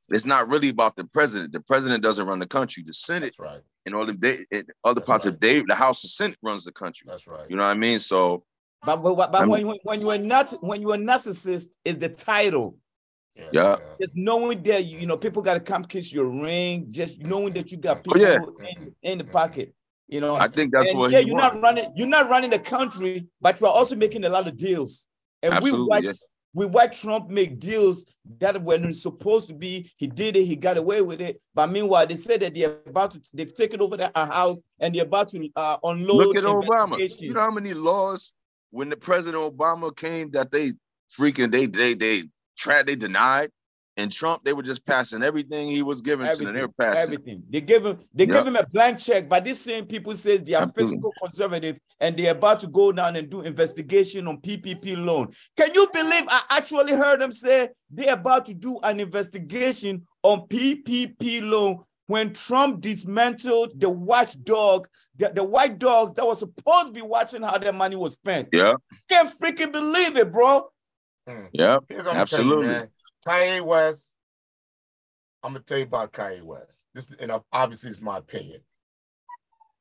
[0.09, 1.53] it's not really about the president.
[1.53, 2.83] The president doesn't run the country.
[2.85, 3.63] The Senate, That's right.
[3.87, 5.35] And all the they, other That's parts right.
[5.35, 7.07] of Dave, the House of Senate runs the country.
[7.09, 7.49] That's right.
[7.49, 7.99] You know what I mean?
[7.99, 8.45] So,
[8.85, 12.77] but but, but when, when you're not when you're a narcissist, is the title
[13.53, 13.77] Yeah.
[14.01, 17.53] Just knowing that you, you know people got to come kiss your ring, just knowing
[17.55, 18.69] that you got people oh, yeah.
[18.71, 19.75] in, in the pocket.
[20.09, 21.13] You know, I think that's and, what.
[21.13, 21.55] Yeah, you're wants.
[21.55, 21.93] not running.
[21.95, 25.07] You're not running the country, but you're also making a lot of deals.
[25.43, 26.13] And Absolutely, we watch, yeah.
[26.53, 28.05] we watch Trump make deals
[28.39, 31.41] that were supposed to be, he did it, he got away with it.
[31.55, 35.05] But meanwhile, they said that they're about to, they've taken over the house and they're
[35.05, 36.27] about to uh, unload.
[36.27, 37.21] Look at Obama.
[37.21, 38.35] You know how many laws
[38.71, 40.73] when the President Obama came that they
[41.11, 42.25] freaking they they they
[42.61, 43.51] tried they denied
[43.97, 46.55] and Trump, they were just passing everything he was giving everything, to them.
[46.55, 47.43] They were passing everything.
[47.51, 48.33] They give him, they yep.
[48.33, 49.29] give him a blank check.
[49.29, 50.97] But these same people says they are Absolutely.
[50.97, 55.29] fiscal conservative and they're about to go down and do investigation on PPP loan.
[55.57, 60.47] Can you believe I actually heard them say they're about to do an investigation on
[60.49, 66.93] PPP loan when Trump dismantled the watchdog, the, the white dogs that was supposed to
[66.93, 68.49] be watching how their money was spent.
[68.53, 68.73] Yeah.
[69.09, 70.71] Can't freaking believe it, bro.
[71.31, 71.47] Hmm.
[71.53, 71.79] Yeah,
[72.11, 72.75] absolutely.
[72.75, 72.89] You,
[73.27, 74.13] Kanye West,
[75.43, 76.87] I'm gonna tell you about Kanye West.
[76.95, 78.61] This, and obviously, it's my opinion.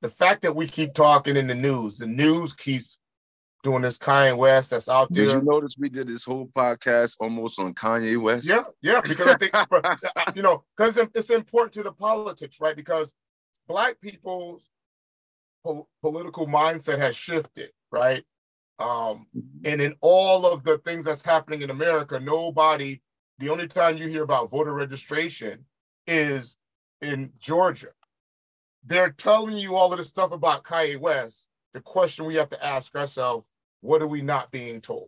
[0.02, 2.98] The fact that we keep talking in the news, the news keeps
[3.64, 5.26] doing this Kanye West that's out there.
[5.26, 8.48] Did you notice we did this whole podcast almost on Kanye West?
[8.48, 9.54] Yeah, yeah, because I think
[10.36, 12.76] you know, because it's important to the politics, right?
[12.76, 13.12] Because
[13.68, 14.70] black people's
[15.66, 18.24] po- political mindset has shifted, right?
[18.80, 19.28] Um,
[19.66, 23.02] and in all of the things that's happening in America, nobody
[23.40, 25.66] the only time you hear about voter registration
[26.08, 26.58] is
[27.02, 27.90] in Georgia.
[28.86, 31.48] They're telling you all of this stuff about Kanye West.
[31.74, 33.46] The question we have to ask ourselves
[33.82, 35.08] what are we not being told?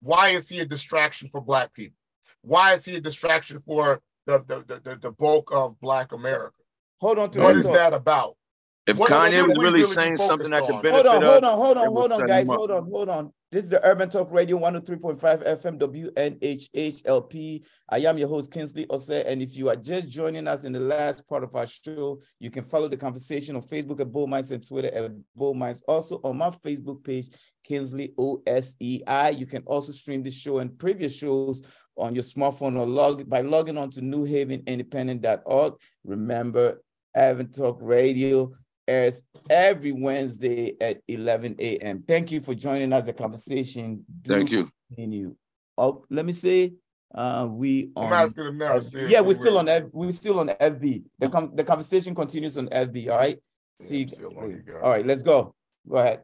[0.00, 1.98] Why is he a distraction for Black people?
[2.42, 6.56] Why is he a distraction for the, the, the, the bulk of Black America?
[6.98, 8.36] Hold on to What is that about?
[8.84, 11.56] If what, Kanye was really, really saying something that could benefit hold on, hold on,
[11.56, 13.32] hold on, hold on, guys, hold on, hold on.
[13.52, 17.64] This is the Urban Talk Radio 103.5 FM WNHHLP.
[17.88, 19.24] I am your host, Kingsley Osei.
[19.24, 22.50] And if you are just joining us in the last part of our show, you
[22.50, 25.80] can follow the conversation on Facebook at Bold Minds and Twitter at Bold Minds.
[25.86, 27.28] Also on my Facebook page,
[27.62, 29.38] Kingsley OSEI.
[29.38, 31.62] You can also stream this show and previous shows
[31.96, 35.74] on your smartphone or log by logging on to newhavenindependent.org.
[36.04, 36.82] Remember,
[37.14, 38.52] Urban Talk Radio
[38.92, 42.04] airs every Wednesday at 11 a.m.
[42.06, 43.06] Thank you for joining us.
[43.06, 44.04] The conversation.
[44.22, 44.68] Do Thank you.
[44.88, 45.34] Continue.
[45.78, 46.74] Oh, let me say,
[47.14, 48.06] uh, we on.
[48.06, 48.80] I'm asking them now.
[49.08, 49.68] yeah, we're still on.
[49.68, 51.04] F, we're still on FB.
[51.18, 53.10] The com- the conversation continues on FB.
[53.10, 53.38] All right.
[53.80, 54.08] See.
[54.18, 54.78] you.
[54.82, 55.06] All right.
[55.06, 55.54] Let's go.
[55.88, 56.22] Go ahead.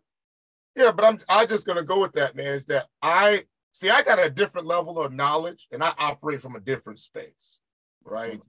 [0.76, 1.18] Yeah, but I'm.
[1.28, 2.52] I just gonna go with that, man.
[2.52, 3.90] Is that I see?
[3.90, 7.60] I got a different level of knowledge, and I operate from a different space,
[8.04, 8.40] right?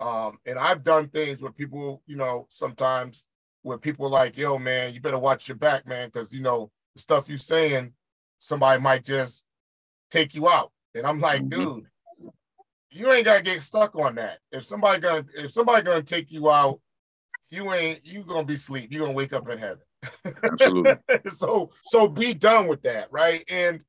[0.00, 3.26] Um, and I've done things where people, you know, sometimes
[3.66, 6.70] where people are like, yo, man, you better watch your back, man, because you know
[6.94, 7.92] the stuff you saying,
[8.38, 9.42] somebody might just
[10.08, 10.70] take you out.
[10.94, 11.80] And I'm like, mm-hmm.
[11.80, 11.86] dude,
[12.90, 14.38] you ain't gotta get stuck on that.
[14.52, 16.80] If somebody gonna if somebody gonna take you out,
[17.50, 18.92] you ain't you gonna be asleep.
[18.92, 19.82] You gonna wake up in heaven.
[20.44, 20.94] Absolutely.
[21.36, 23.42] so so be done with that, right?
[23.50, 23.82] And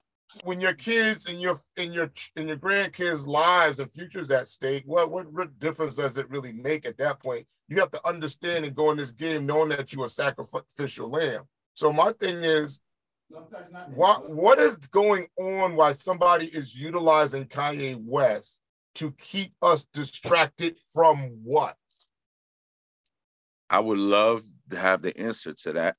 [0.44, 4.84] when your kids and your and your and your grandkids' lives and futures at stake,
[4.86, 7.48] what what difference does it really make at that point?
[7.68, 11.44] You have to understand and go in this game knowing that you're a sacrificial lamb.
[11.74, 12.80] So my thing is,
[13.94, 15.76] what what is going on?
[15.76, 18.62] Why somebody is utilizing Kanye West
[18.96, 21.76] to keep us distracted from what?
[23.70, 25.96] I would love to have the answer to that.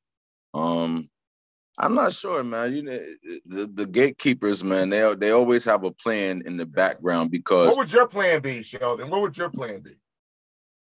[0.55, 1.11] Um,
[1.81, 2.75] I'm not sure, man.
[2.75, 2.99] You know,
[3.47, 7.69] the, the gatekeepers, man, they they always have a plan in the background because.
[7.69, 9.09] What would your plan be, Sheldon?
[9.11, 9.97] What would your plan be?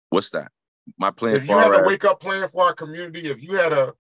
[0.10, 0.52] What's that?
[0.98, 1.38] My plan.
[1.38, 3.94] If you had a wake up plan for our community, if you had a,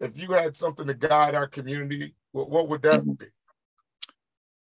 [0.00, 3.12] if you had something to guide our community, what, what would that mm-hmm.
[3.12, 3.26] be?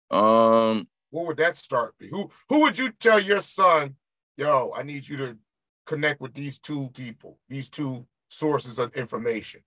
[0.10, 2.10] Um, what would that start be?
[2.10, 3.96] Who who would you tell your son,
[4.36, 5.38] yo, I need you to
[5.86, 9.62] connect with these two people, these two sources of information?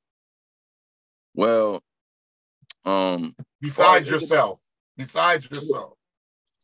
[1.35, 1.85] Well,
[2.85, 4.59] um, besides yourself,
[4.97, 5.95] besides yourself,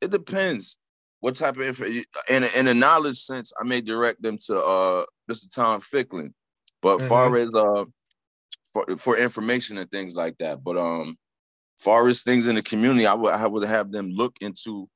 [0.00, 0.76] it depends
[1.20, 1.86] what type of info.
[2.28, 5.52] In a, in a knowledge sense, I may direct them to uh Mr.
[5.54, 6.32] Tom Ficklin,
[6.82, 7.08] but mm-hmm.
[7.08, 7.84] far as uh
[8.72, 10.62] for for information and things like that.
[10.62, 11.16] But um,
[11.78, 14.88] far as things in the community, I would I would have them look into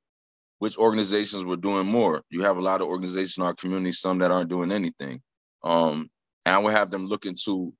[0.58, 2.22] which organizations were doing more.
[2.28, 5.22] You have a lot of organizations in our community, some that aren't doing anything.
[5.64, 6.10] Um,
[6.44, 7.72] and I would have them look into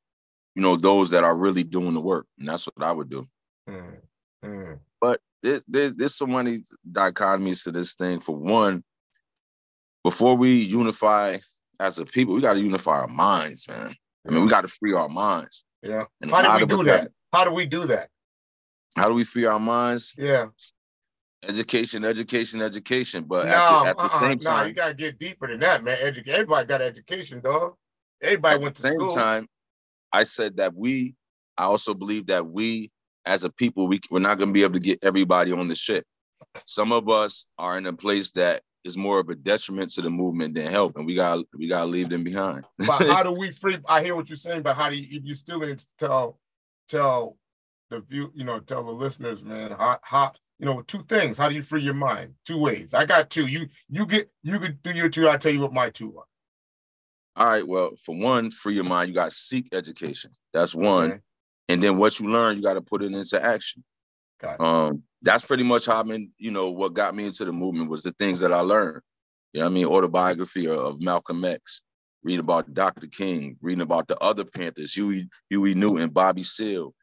[0.54, 2.26] you know, those that are really doing the work.
[2.38, 3.28] And that's what I would do.
[3.68, 3.96] Mm,
[4.44, 4.78] mm.
[5.00, 8.20] But there, there, there's so many dichotomies to this thing.
[8.20, 8.82] For one,
[10.04, 11.38] before we unify
[11.78, 13.92] as a people, we got to unify our minds, man.
[14.28, 15.64] I mean, we got to free our minds.
[15.82, 16.04] Yeah.
[16.20, 17.10] And how do we do that?
[17.32, 18.08] How do we do that?
[18.96, 20.14] How do we free our minds?
[20.18, 20.46] Yeah.
[21.48, 23.24] Education, education, education.
[23.24, 25.60] But no, at the, at the uh-uh, same time, no, you gotta get deeper than
[25.60, 25.96] that, man.
[25.96, 27.76] Edu- everybody got education, dog.
[28.20, 29.08] Everybody went to same school.
[29.08, 29.48] time,
[30.12, 31.14] I said that we.
[31.56, 32.90] I also believe that we,
[33.26, 36.04] as a people, we we're not gonna be able to get everybody on the ship.
[36.64, 40.10] Some of us are in a place that is more of a detriment to the
[40.10, 42.64] movement than help, and we got we gotta leave them behind.
[42.78, 43.78] but how do we free?
[43.88, 45.20] I hear what you're saying, but how do you?
[45.22, 46.38] You still need to tell
[46.88, 47.36] tell
[47.90, 51.38] the view, you know, tell the listeners, man, how how you know, two things.
[51.38, 52.34] How do you free your mind?
[52.44, 52.92] Two ways.
[52.92, 53.46] I got two.
[53.46, 55.26] You you get you could do your two.
[55.26, 56.24] I'll tell you what my two are.
[57.40, 57.66] All right.
[57.66, 60.30] Well, for one, free your mind, you got to seek education.
[60.52, 61.12] That's one.
[61.12, 61.20] Okay.
[61.70, 63.82] And then what you learn, you got to put it into action.
[64.58, 67.88] Um, that's pretty much how I mean, you know, what got me into the movement
[67.88, 69.00] was the things that I learned.
[69.54, 69.86] You know I mean?
[69.86, 71.80] Autobiography of Malcolm X,
[72.22, 73.06] reading about Dr.
[73.06, 76.94] King, reading about the other Panthers, Huey, Huey Newton, Bobby Seale,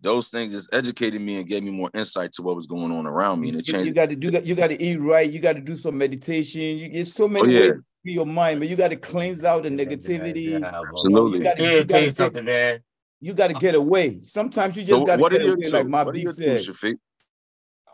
[0.00, 3.06] those things just educated me and gave me more insight to what was going on
[3.06, 3.50] around me.
[3.50, 3.86] And it changed.
[3.86, 4.44] You got to do that.
[4.44, 5.30] You got to eat right.
[5.30, 6.62] You got to do some meditation.
[6.62, 7.70] You, there's so many oh, yeah.
[7.70, 10.60] ways your mind, but you got to cleanse out the negativity.
[10.60, 11.38] Yeah, absolutely.
[11.38, 12.80] You got to get something, man.
[13.20, 14.20] You got to get away.
[14.22, 15.70] Sometimes you just so got to get away, two?
[15.70, 16.62] like my beat said.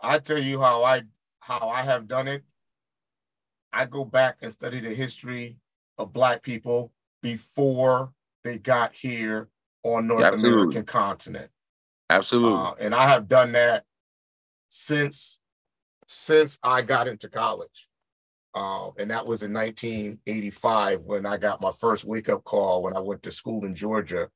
[0.02, 1.02] I tell you how I
[1.40, 2.44] how I have done it.
[3.72, 5.56] I go back and study the history
[5.98, 6.92] of Black people
[7.22, 8.12] before
[8.44, 9.48] they got here
[9.82, 10.50] on North Absolutely.
[10.50, 11.50] American continent.
[12.10, 12.58] Absolutely.
[12.58, 13.84] Uh, and I have done that
[14.68, 15.38] since
[16.06, 17.88] since I got into college.
[18.54, 22.96] Uh, and that was in 1985 when I got my first wake up call when
[22.96, 24.28] I went to school in Georgia,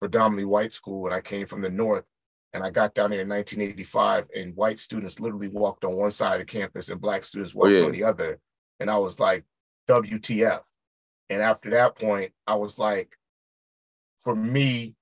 [0.00, 2.04] predominantly white school, and I came from the north.
[2.52, 6.40] And I got down there in 1985, and white students literally walked on one side
[6.40, 7.84] of campus, and black students walked oh, yeah.
[7.84, 8.40] on the other.
[8.80, 9.44] And I was like,
[9.88, 10.62] WTF.
[11.28, 13.16] And after that point, I was like,
[14.18, 14.94] for me,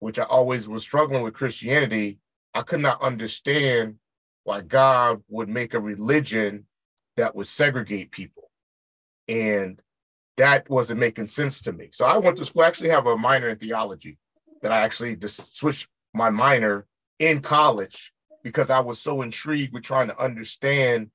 [0.00, 2.18] which I always was struggling with Christianity,
[2.52, 3.96] I could not understand
[4.42, 6.66] why God would make a religion
[7.16, 8.50] that would segregate people.
[9.28, 9.80] And
[10.36, 11.88] that wasn't making sense to me.
[11.92, 14.18] So I went to school, I actually have a minor in theology
[14.62, 16.86] that I actually just switched my minor
[17.18, 21.10] in college because I was so intrigued with trying to understand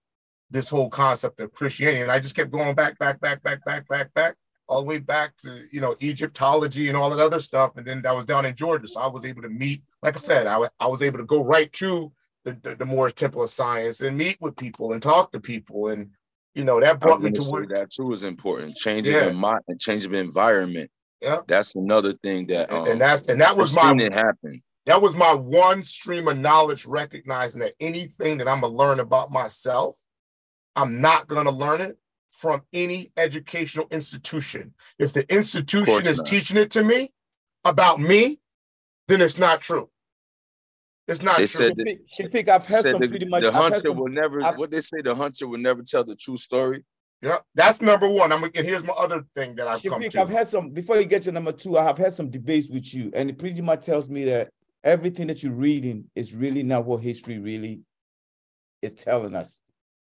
[0.50, 2.02] this whole concept of Christianity.
[2.02, 4.36] And I just kept going back, back, back, back, back, back, back
[4.68, 8.06] all the way back to you know Egyptology and all that other stuff, and then
[8.06, 9.84] I was down in Georgia, so I was able to meet.
[10.02, 12.12] Like I said, I, I was able to go right to
[12.48, 15.90] the, the, the Moorish Temple of Science and meet with people and talk to people,
[15.90, 16.10] and
[16.56, 18.76] you know that brought me to where that too is important.
[18.76, 19.26] Changing yeah.
[19.26, 20.90] the mind and changing the environment.
[21.22, 24.64] Yeah, that's another thing that um, and that's and that was my it happen.
[24.86, 29.32] That was my one stream of knowledge, recognizing that anything that I'm gonna learn about
[29.32, 29.96] myself,
[30.76, 31.98] I'm not gonna learn it
[32.30, 34.74] from any educational institution.
[35.00, 36.28] If the institution is not.
[36.28, 37.12] teaching it to me
[37.66, 38.40] about me,
[39.10, 39.90] then it's not true.
[41.08, 41.68] It's not they true.
[41.68, 43.44] Said that, Shafiq, I've heard some pretty much.
[43.44, 44.44] The hunter some, will never.
[44.44, 46.84] I've, what they say, the hunter will never tell the true story.
[47.22, 48.32] Yeah, that's number one.
[48.32, 50.22] I'm and here's my other thing that I've Shafiq, come to.
[50.22, 51.78] I've had some before you get to number two.
[51.78, 54.50] I have had some debates with you, and it pretty much tells me that
[54.84, 57.82] everything that you're reading is really not what history really
[58.82, 59.62] is telling us.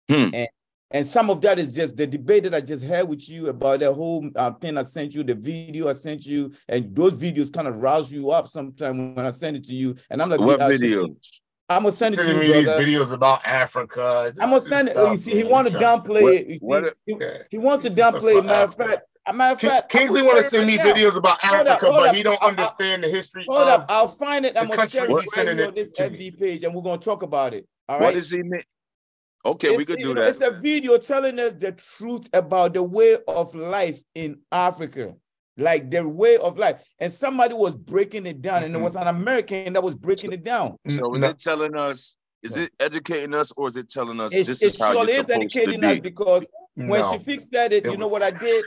[0.09, 0.29] Hmm.
[0.33, 0.47] And
[0.95, 3.81] and some of that is just the debate that I just had with you about
[3.81, 7.51] the whole uh, thing I sent you, the video I sent you, and those videos
[7.51, 9.97] kind of rouse you up sometimes when I send it to you.
[10.09, 11.41] And I'm like, what videos?
[11.67, 12.39] I'm gonna send it to you.
[12.39, 14.31] Me these videos about Africa.
[14.39, 14.95] I'm gonna send it.
[14.95, 16.61] You see, he want to downplay.
[16.61, 17.17] What, what, he,
[17.51, 18.45] he, wants to downplay.
[18.45, 21.71] Matter of fact, a matter of fact, Kingsley want to send me videos about Africa,
[21.73, 22.15] up, but up.
[22.15, 23.43] he don't understand the history.
[23.49, 24.55] Hold up, I'll find it.
[24.55, 27.67] I'm gonna share it right on this FB page, and we're gonna talk about it.
[27.89, 28.05] All right.
[28.05, 28.63] What does he mean?
[29.45, 30.27] Okay, it's, we could do that.
[30.27, 35.13] It's a video telling us the truth about the way of life in Africa,
[35.55, 36.81] like the way of life.
[36.99, 38.65] And somebody was breaking it down, mm-hmm.
[38.65, 40.75] and it was an American that was breaking it down.
[40.87, 42.15] So is it telling us?
[42.41, 45.31] Is it educating us, or is it telling us it's, this is how you're supposed
[45.31, 45.93] educating to be?
[45.93, 47.17] us because when no.
[47.17, 48.63] fixed that, it, you know what I did?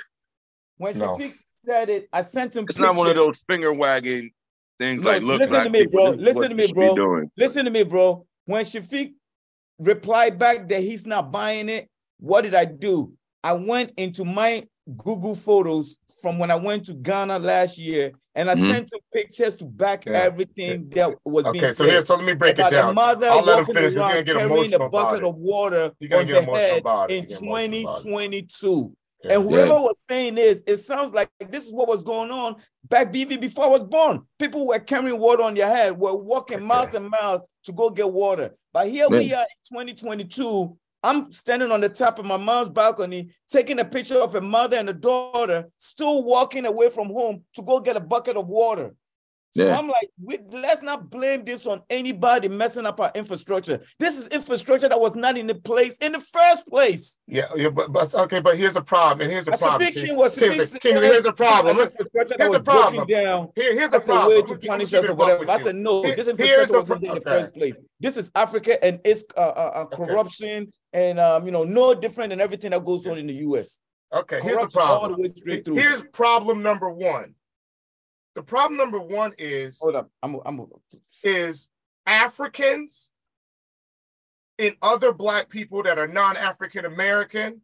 [0.78, 1.16] When no.
[1.16, 2.64] fixed said it, I sent him.
[2.64, 2.94] It's pictures.
[2.94, 4.30] not one of those finger wagging
[4.78, 5.40] things like look.
[5.40, 6.10] Listen to me, bro.
[6.10, 7.22] Listen to me, bro.
[7.36, 8.26] Listen to me, bro.
[8.46, 9.12] When Shafiq
[9.78, 13.12] replied back that he's not buying it, what did I do?
[13.42, 14.66] I went into my
[14.96, 18.70] Google Photos from when I went to Ghana last year, and I mm-hmm.
[18.70, 20.12] sent him pictures to back yeah.
[20.12, 21.92] everything that was okay, being so said.
[21.92, 22.94] Here, so let me break it down.
[22.94, 23.84] Mother I'll let him finish.
[23.84, 28.96] He's gonna get carrying a bucket of water on the head in 2022.
[29.24, 29.34] Yeah.
[29.34, 29.80] And whoever yeah.
[29.80, 32.56] was saying this, it sounds like this is what was going on
[32.88, 34.22] back BV before I was born.
[34.38, 38.10] People were carrying water on their head, were walking miles and miles to go get
[38.10, 38.54] water.
[38.72, 40.76] But here we are in 2022.
[41.02, 44.76] I'm standing on the top of my mom's balcony, taking a picture of a mother
[44.76, 48.94] and a daughter still walking away from home to go get a bucket of water.
[49.56, 49.78] So yeah.
[49.78, 53.80] I'm like, we, let's not blame this on anybody messing up our infrastructure.
[53.98, 57.16] This is infrastructure that was not in the place in the first place.
[57.26, 59.90] Yeah, yeah, but, but okay, but here's a problem, and here's a problem.
[59.90, 60.16] King.
[60.16, 61.76] Was here's, a, King, here's a problem.
[61.78, 63.06] Here's a problem.
[63.06, 63.48] Down.
[63.56, 64.42] Here, here's the problem.
[64.42, 65.50] Way to punish us or whatever.
[65.50, 66.02] I said no.
[66.02, 67.74] Here, this infrastructure wasn't in the first place.
[68.00, 71.10] This is Africa and its uh, uh, uh corruption okay.
[71.10, 73.80] and um, you know, no different than everything that goes on in the U.S.
[74.12, 75.20] Okay, here's the problem.
[75.20, 77.34] The here's problem number one
[78.38, 80.12] the problem number one is hold up.
[80.22, 80.64] I'm I'm
[81.24, 81.68] is
[82.06, 83.10] Africans
[84.60, 87.62] and other black people that are non-African American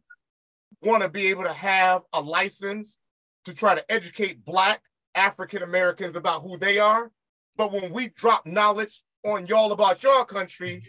[0.81, 2.97] want to be able to have a license
[3.45, 4.81] to try to educate black
[5.15, 7.09] African Americans about who they are.
[7.55, 10.83] But when we drop knowledge on y'all about your country,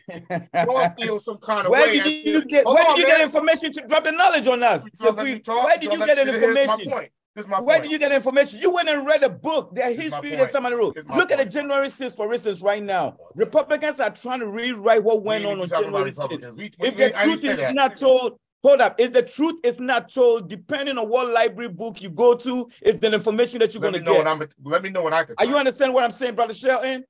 [0.52, 2.00] y'all feel some kind of where way.
[2.00, 3.18] Did you get, where on, did you man.
[3.18, 4.88] get information to drop the knowledge on us?
[4.94, 7.08] So we, where did you get the information?
[7.44, 8.60] Where did you get information?
[8.60, 10.96] You went and read a book, their history that somebody wrote.
[10.96, 11.32] Look point.
[11.32, 13.18] at the January 6th, for instance, right now.
[13.34, 16.74] Republicans are trying to rewrite what went on on January 6th.
[16.78, 18.98] If the truth is not told, hold up.
[18.98, 22.96] If the truth is not told, depending on what library book you go to, is
[22.98, 24.16] the information that you're going to get.
[24.16, 25.34] What I'm, let me know what I can.
[25.36, 27.04] Are you understand what I'm saying, Brother Shelton?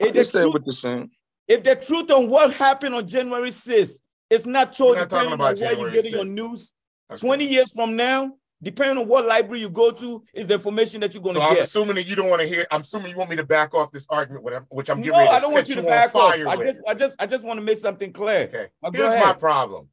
[0.00, 1.10] If I understand what you're saying.
[1.46, 4.00] If the truth on what happened on January 6th
[4.30, 6.16] is not told, not depending on where you're getting 6th.
[6.16, 6.72] your news,
[7.10, 7.20] okay.
[7.20, 8.32] 20 years from now,
[8.62, 11.48] depending on what library you go to, is the information that you're going to so
[11.48, 11.58] get.
[11.58, 12.66] I'm assuming that you don't want to hear.
[12.70, 15.18] I'm assuming you want me to back off this argument, which I'm giving.
[15.18, 16.32] No, I don't want you to back off.
[16.32, 18.42] I just, I just, I just want to make something clear.
[18.42, 18.68] Okay.
[18.82, 19.88] Now, Here's my problem.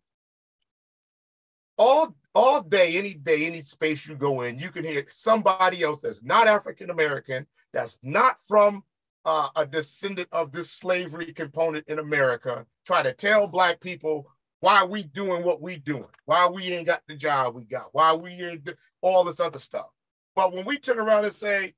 [1.78, 6.00] All, all day, any day, any space you go in, you can hear somebody else
[6.00, 8.84] that's not African American, that's not from
[9.26, 14.28] uh, a descendant of this slavery component in America, try to tell black people
[14.62, 16.06] why we doing what we doing?
[16.26, 17.90] Why we ain't got the job we got?
[17.94, 18.70] Why we ain't
[19.02, 19.88] all this other stuff?
[20.36, 21.76] But when we turn around and say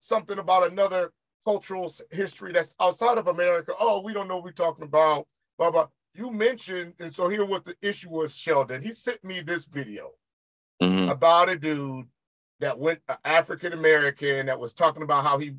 [0.00, 1.12] something about another
[1.44, 5.26] cultural history that's outside of America, oh, we don't know what we're talking about.
[5.58, 5.86] Blah blah.
[6.14, 8.82] You mentioned, and so here what the issue was, Sheldon.
[8.82, 10.10] He sent me this video
[10.82, 11.10] mm-hmm.
[11.10, 12.06] about a dude
[12.58, 15.54] that went African American that was talking about how he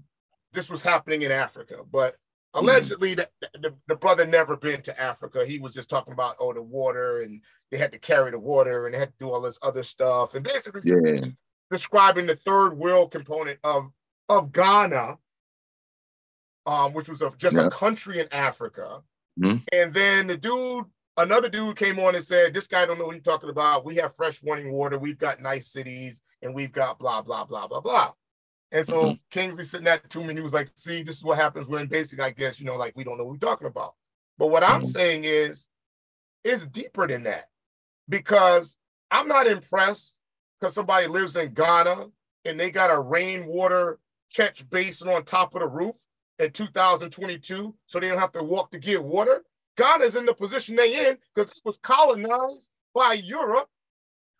[0.51, 2.15] this was happening in Africa, but.
[2.55, 3.25] Allegedly, mm-hmm.
[3.53, 5.45] the, the, the, brother never been to Africa.
[5.45, 8.85] He was just talking about oh the water and they had to carry the water
[8.85, 11.21] and they had to do all this other stuff and basically yeah.
[11.69, 13.91] describing the third world component of
[14.29, 15.17] of Ghana,
[16.65, 17.67] um, which was a, just yeah.
[17.67, 19.01] a country in Africa.
[19.39, 19.57] Mm-hmm.
[19.71, 20.85] And then the dude,
[21.17, 23.85] another dude came on and said, "This guy don't know what he's talking about.
[23.85, 24.97] We have fresh running water.
[24.97, 28.13] We've got nice cities, and we've got blah blah blah blah blah."
[28.71, 29.13] And so mm-hmm.
[29.31, 32.25] Kingsley sitting at me and he was like, see, this is what happens when basically,
[32.25, 33.95] I guess, you know, like we don't know what we're talking about.
[34.37, 34.73] But what mm-hmm.
[34.73, 35.67] I'm saying is,
[36.43, 37.49] it's deeper than that
[38.07, 38.77] because
[39.11, 40.15] I'm not impressed
[40.59, 42.05] because somebody lives in Ghana
[42.45, 43.99] and they got a rainwater
[44.33, 45.95] catch basin on top of the roof
[46.37, 49.43] in 2022 so they don't have to walk to get water.
[49.77, 53.69] Ghana's in the position they in because it was colonized by Europe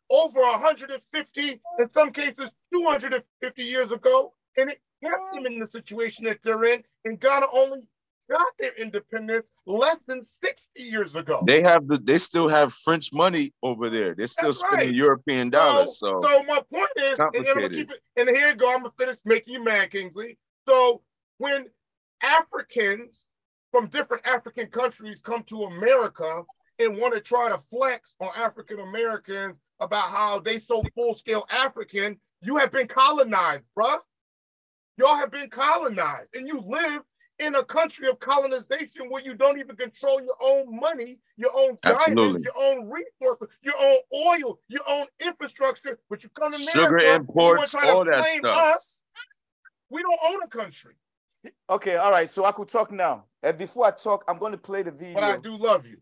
[0.10, 6.26] over 150, in some cases 250 years ago, and it kept them in the situation
[6.26, 6.84] that they're in.
[7.06, 7.82] And Ghana only
[8.30, 11.44] got their independence less than 60 years ago.
[11.46, 14.14] They have the they still have French money over there.
[14.14, 14.96] They're still That's spending right.
[14.96, 15.98] European dollars.
[16.00, 18.72] So, so, so my point is, and, I'm gonna keep it, and here you go,
[18.72, 20.38] I'm gonna finish making you mad, Kingsley.
[20.68, 21.02] So
[21.38, 21.66] when
[22.22, 23.28] Africans
[23.72, 26.44] from different African countries come to America
[26.80, 31.46] and want to try to flex on African Americans about how they so full scale
[31.52, 32.20] African.
[32.42, 34.00] You have been colonized, bruh.
[34.98, 37.02] Y'all have been colonized, and you live
[37.40, 41.78] in a country of colonization where you don't even control your own money, your own
[41.82, 45.98] diamonds, your own resources, your own oil, your own infrastructure.
[46.10, 48.76] But you come to America, sugar imports, all that stuff.
[48.76, 49.02] Us,
[49.90, 50.96] we don't own a country.
[51.70, 52.30] Okay, all right.
[52.30, 53.24] So I could talk now.
[53.42, 55.14] And before I talk, I'm going to play the video.
[55.14, 55.98] But I do love you.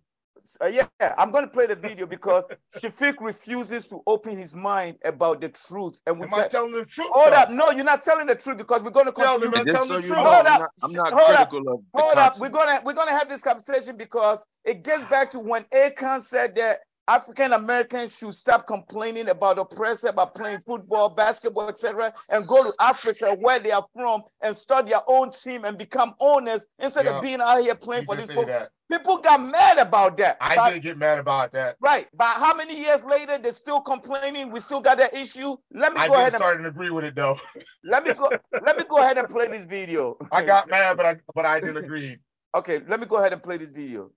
[0.62, 0.88] Uh, yeah,
[1.18, 2.46] I'm going to play the video because
[2.76, 6.00] Shafiq refuses to open his mind about the truth.
[6.06, 7.10] And we Am I telling the truth?
[7.12, 7.38] Hold though?
[7.38, 7.52] up.
[7.52, 9.52] No, you're not telling the truth because we're going to continue.
[9.52, 10.18] Tell telling so the truth.
[10.18, 10.60] Know, hold I'm up.
[10.60, 11.80] Not, I'm not hold critical up.
[11.80, 12.40] of Hold up.
[12.40, 15.64] We're going to we're going to have this conversation because it gets back to when
[15.74, 22.14] Akon said that African Americans should stop complaining about oppressor, about playing football, basketball, etc.,
[22.30, 26.16] and go to Africa where they are from and start their own team and become
[26.20, 27.16] owners instead yeah.
[27.16, 28.52] of being out here playing for these folks.
[28.92, 30.38] People got mad about that.
[30.40, 31.76] I but, didn't get mad about that.
[31.82, 32.08] Right.
[32.14, 34.50] But how many years later they're still complaining?
[34.50, 35.58] We still got that issue.
[35.74, 37.38] Let me I go ahead and start to agree with it though.
[37.84, 38.30] let me go.
[38.64, 40.18] let me go ahead and play this video.
[40.32, 42.18] I got mad, but I but I didn't agree.
[42.56, 44.10] Okay, let me go ahead and play this video.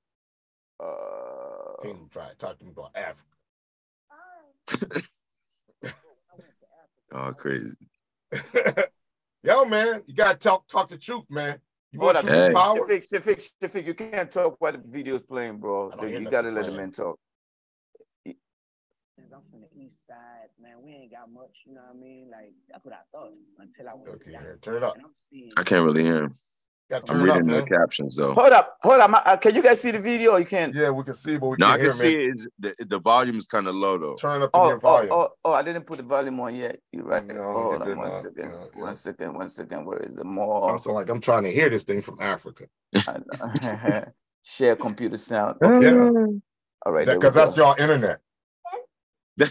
[0.83, 1.20] Uh
[1.83, 2.09] King oh.
[2.13, 3.25] try to talk to me about Africa.
[7.13, 7.75] oh, crazy.
[9.43, 11.59] Yo, man, you gotta talk talk the truth, man.
[11.93, 12.53] You want truth hey.
[12.53, 12.77] power?
[12.87, 15.93] Shafiq, Shafiq, Shafiq, you can't talk while the video's playing, bro.
[16.03, 17.19] You gotta let the man talk.
[19.33, 20.77] I'm from the east side, man.
[20.83, 22.29] We ain't got much, you know what I mean?
[22.31, 24.09] Like that's what I thought until I went.
[24.09, 24.97] Okay, turn it up.
[25.57, 26.35] I can't really hear him.
[27.09, 28.33] I'm reading up, the captions though.
[28.33, 29.23] Hold up, hold up.
[29.27, 30.37] Uh, can you guys see the video?
[30.37, 30.75] you can't.
[30.75, 32.41] Yeah, we can see, but we no, can't I can see it.
[32.59, 34.17] The, the volume is kind of low though.
[34.17, 35.13] Turn up the oh, oh, volume.
[35.13, 36.81] Oh, oh, I didn't put the volume on yet.
[36.93, 37.27] You're right.
[37.27, 38.33] No, hold on one second.
[38.37, 38.83] Yeah, yeah.
[38.83, 39.35] One second.
[39.35, 39.85] One second.
[39.85, 40.71] Where is the more?
[40.71, 42.67] Also, like I'm trying to hear this thing from Africa.
[44.43, 45.57] Share computer sound.
[45.63, 45.95] Okay.
[45.95, 46.11] Yeah.
[46.87, 47.07] All right.
[47.07, 48.21] Because that, that's y'all internet.
[49.37, 49.47] they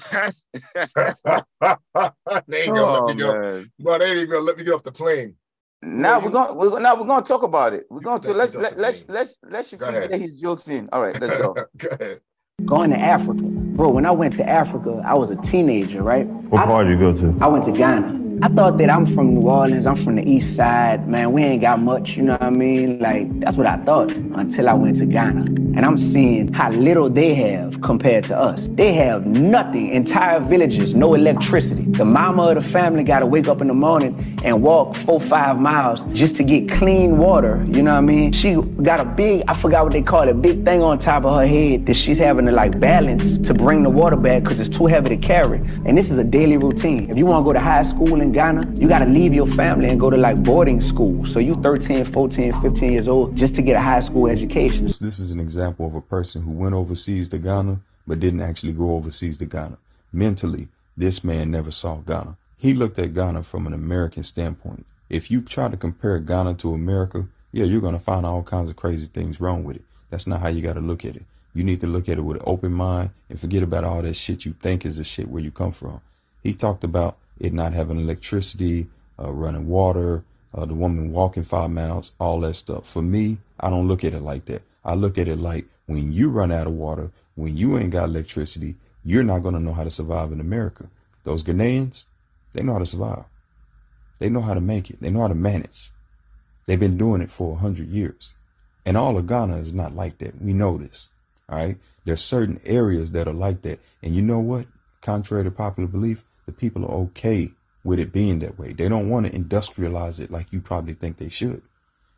[2.64, 3.66] ain't gonna oh, let me go.
[3.80, 5.36] But they ain't even gonna let me get off the plane.
[5.82, 7.86] Now we're gonna we're now we're gonna talk about it.
[7.90, 10.90] We're going to let's let, let's let's let's let's figure his jokes in.
[10.92, 11.54] All right, let's go.
[11.78, 12.20] go ahead.
[12.66, 13.90] Going to Africa, bro.
[13.90, 16.28] When I went to Africa, I was a teenager, right?
[16.28, 17.38] What part did you go to?
[17.42, 18.29] I went to Ghana.
[18.42, 21.10] I thought that I'm from New Orleans, I'm from the east side.
[21.10, 22.98] Man, we ain't got much, you know what I mean?
[23.00, 25.42] Like, that's what I thought until I went to Ghana.
[25.42, 28.70] And I'm seeing how little they have compared to us.
[28.72, 31.84] They have nothing, entire villages, no electricity.
[31.84, 35.20] The mama of the family got to wake up in the morning and walk four,
[35.20, 38.32] five miles just to get clean water, you know what I mean?
[38.32, 41.26] She got a big, I forgot what they call it, a big thing on top
[41.26, 44.62] of her head that she's having to like balance to bring the water back because
[44.62, 45.58] it's too heavy to carry.
[45.86, 47.10] And this is a daily routine.
[47.10, 49.34] If you want to go to high school and in Ghana, you got to leave
[49.34, 51.26] your family and go to like boarding school.
[51.26, 54.86] So you 13, 14, 15 years old just to get a high school education.
[54.86, 58.74] This is an example of a person who went overseas to Ghana, but didn't actually
[58.74, 59.78] go overseas to Ghana.
[60.14, 62.38] Mentally, this man never saw Ghana.
[62.58, 64.86] He looked at Ghana from an American standpoint.
[65.10, 68.70] If you try to compare Ghana to America, yeah, you're going to find all kinds
[68.70, 69.84] of crazy things wrong with it.
[70.12, 71.24] That's not how you got to look at it.
[71.56, 74.14] You need to look at it with an open mind and forget about all that
[74.14, 76.02] shit you think is the shit where you come from.
[76.44, 78.88] He talked about it not having electricity,
[79.22, 80.24] uh, running water,
[80.54, 82.88] uh, the woman walking five miles, all that stuff.
[82.88, 84.64] For me, I don't look at it like that.
[84.84, 88.10] I look at it like when you run out of water, when you ain't got
[88.10, 90.90] electricity, you're not going to know how to survive in America.
[91.24, 92.06] Those Ghanaians,
[92.54, 93.26] they know how to survive.
[94.20, 95.00] They know how to make it.
[95.00, 95.92] They know how to manage.
[96.66, 98.32] They've been doing it for a hundred years.
[98.86, 100.42] And all of Ghana is not like that.
[100.42, 101.08] We know this.
[101.48, 101.78] All right.
[102.06, 103.80] There's certain areas that are like that.
[104.02, 104.68] And you know what?
[105.02, 107.52] Contrary to popular belief, the people are okay
[107.84, 108.74] with it being that way.
[108.74, 111.62] They don't want to industrialize it like you probably think they should.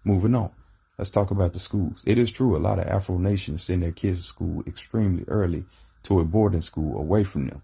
[0.06, 0.52] Moving on.
[0.98, 2.02] Let's talk about the schools.
[2.06, 5.66] It is true a lot of Afro nations send their kids to school extremely early
[6.04, 7.62] to a boarding school away from them.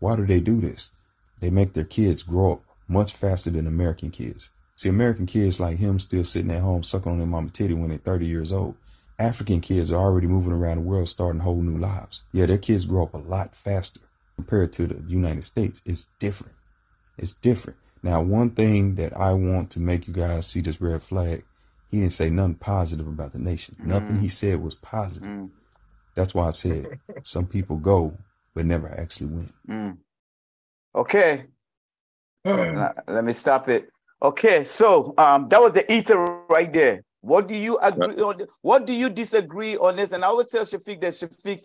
[0.00, 0.90] Why do they do this?
[1.40, 4.50] They make their kids grow up much faster than American kids.
[4.74, 7.88] See, American kids like him still sitting at home sucking on their mama titty when
[7.88, 8.76] they're 30 years old.
[9.18, 12.22] African kids are already moving around the world starting whole new lives.
[12.32, 14.00] Yeah, their kids grow up a lot faster
[14.42, 16.54] compared to the United States is different.
[17.16, 17.78] It's different.
[18.02, 21.44] Now, one thing that I want to make you guys see this red flag,
[21.92, 23.76] he didn't say nothing positive about the nation.
[23.80, 23.86] Mm.
[23.86, 25.22] Nothing he said was positive.
[25.22, 25.50] Mm.
[26.16, 28.18] That's why I said some people go,
[28.52, 29.52] but never actually win.
[29.68, 29.98] Mm.
[30.96, 31.44] Okay.
[32.44, 33.90] Let me stop it.
[34.20, 36.18] Okay, so um, that was the ether
[36.48, 37.02] right there.
[37.20, 38.40] What do you agree on?
[38.62, 40.10] What do you disagree on this?
[40.10, 41.64] And I always tell Shafiq that Shafiq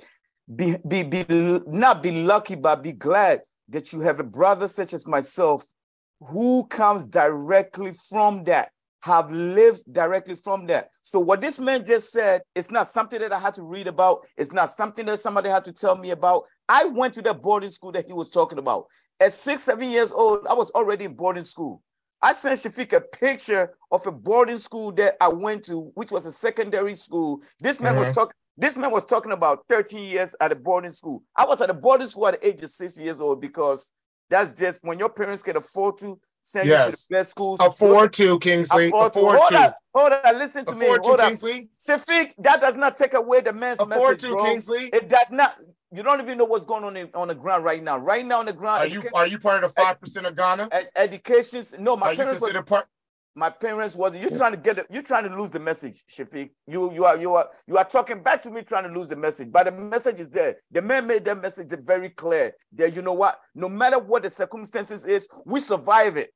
[0.55, 1.25] be, be, be,
[1.67, 5.65] not be lucky, but be glad that you have a brother such as myself
[6.19, 8.71] who comes directly from that,
[9.01, 10.89] have lived directly from that.
[11.01, 14.25] So what this man just said, it's not something that I had to read about.
[14.35, 16.43] It's not something that somebody had to tell me about.
[16.67, 18.87] I went to the boarding school that he was talking about.
[19.19, 21.81] At six, seven years old, I was already in boarding school.
[22.21, 26.25] I sent Shafiq a picture of a boarding school that I went to, which was
[26.25, 27.41] a secondary school.
[27.59, 27.99] This man mm-hmm.
[27.99, 28.33] was talking.
[28.57, 31.23] This man was talking about 13 years at a boarding school.
[31.35, 33.85] I was at a boarding school at the age of six years old because
[34.29, 36.85] that's just when your parents can afford to send yes.
[36.85, 37.59] you to the best schools.
[37.59, 38.87] Afford to, Kingsley.
[38.87, 39.57] Afford, afford to.
[39.57, 41.07] Hold on, hold on, listen to afford me.
[41.07, 41.29] Hold to, on.
[41.29, 41.69] Kingsley.
[41.79, 44.43] Shafiq, that does not take away the man's afford message, to, bro.
[44.45, 44.89] Kingsley.
[44.93, 45.57] It does not.
[45.91, 47.97] You don't even know what's going on in, on the ground right now.
[47.97, 48.83] Right now on the ground.
[48.83, 50.69] Are you are you part of the five percent of Ghana?
[50.71, 51.65] Ed, education.
[51.79, 52.41] No, my are parents.
[52.41, 52.87] You part,
[53.37, 56.49] my parents was you trying to get it, you trying to lose the message, Shafiq.
[56.65, 59.15] You you are you are you are talking back to me trying to lose the
[59.15, 60.55] message, but the message is there.
[60.71, 62.53] The man made that message very clear.
[62.73, 66.33] That you know what, no matter what the circumstances is, we survive it.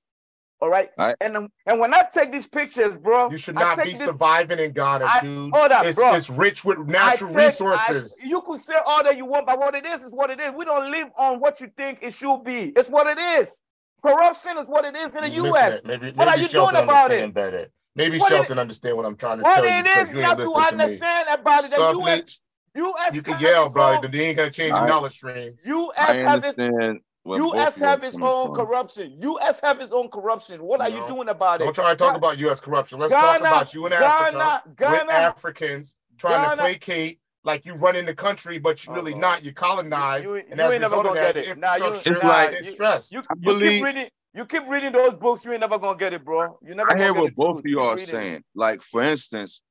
[0.61, 0.89] All right.
[0.99, 1.15] right.
[1.19, 4.71] And and when I take these pictures, bro, you should not be this, surviving in
[4.71, 5.55] Ghana, I, dude.
[5.55, 6.13] Hold up, it's, bro.
[6.13, 8.15] It's rich with natural take, resources.
[8.23, 10.39] I, you could say all that you want, but what it is is what it
[10.39, 10.53] is.
[10.55, 12.73] We don't live on what you think it should be.
[12.75, 13.59] It's what it is.
[14.05, 15.79] Corruption is what it is in the U.S.
[15.83, 17.33] Maybe, maybe, what are you Shelton doing about it?
[17.33, 17.67] Better.
[17.95, 19.69] Maybe what Shelton it, understand what I'm trying to tell you.
[19.69, 21.71] What it is not to understand to about it.
[21.71, 22.39] The U.S.
[22.75, 23.13] U.S.
[23.13, 25.55] You can yell, bro, but they ain't gonna change the knowledge stream.
[25.65, 26.09] U.S.
[26.09, 26.99] I understand.
[27.25, 27.75] U.S.
[27.75, 28.55] have its own from.
[28.55, 29.15] corruption.
[29.19, 29.59] U.S.
[29.59, 30.63] have its own corruption.
[30.63, 31.65] What are you doing about it?
[31.65, 32.59] Don't try to talk about U.S.
[32.59, 32.97] corruption.
[32.99, 37.65] Let's Ghana, talk about you in Africa Ghana, with Africans trying Ghana, to placate like
[37.65, 39.43] you run in the country, but you really uh not.
[39.43, 41.57] You colonize, you, you, and as a result of that, it.
[41.57, 43.11] Nah, you, it's like it's stress.
[43.11, 44.07] You, you, believe, keep reading.
[44.33, 46.57] You keep reading those books, you ain't never gonna get it, bro.
[46.65, 46.91] You never.
[46.91, 48.43] I hear what both of you are saying.
[48.55, 49.63] Like for instance,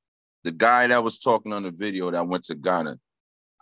[0.45, 2.99] the guy that was talking on the video that went to Ghana.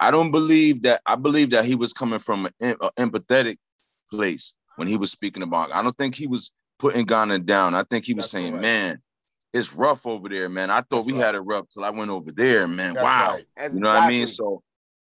[0.01, 1.03] I don't believe that.
[1.07, 3.59] I believe that he was coming from an, an empathetic
[4.11, 5.73] place when he was speaking about.
[5.73, 7.75] I don't think he was putting Ghana down.
[7.75, 8.63] I think he was That's saying, correct.
[8.63, 9.03] "Man,
[9.53, 10.71] it's rough over there, man.
[10.71, 11.27] I thought That's we right.
[11.27, 12.95] had it rough till I went over there, man.
[12.95, 13.47] That's wow, right.
[13.73, 13.91] you know exactly.
[13.91, 14.27] what I mean?
[14.27, 14.63] So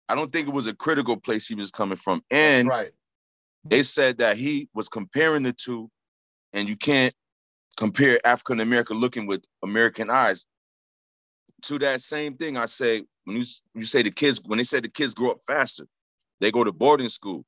[0.08, 2.22] I don't think it was a critical place he was coming from.
[2.30, 2.92] And right.
[3.64, 5.90] they said that he was comparing the two,
[6.52, 7.14] and you can't
[7.76, 10.46] compare African American looking with American eyes
[11.62, 12.56] to that same thing.
[12.56, 15.40] I say when you you say the kids when they said the kids grow up
[15.46, 15.86] faster,
[16.40, 17.44] they go to boarding school.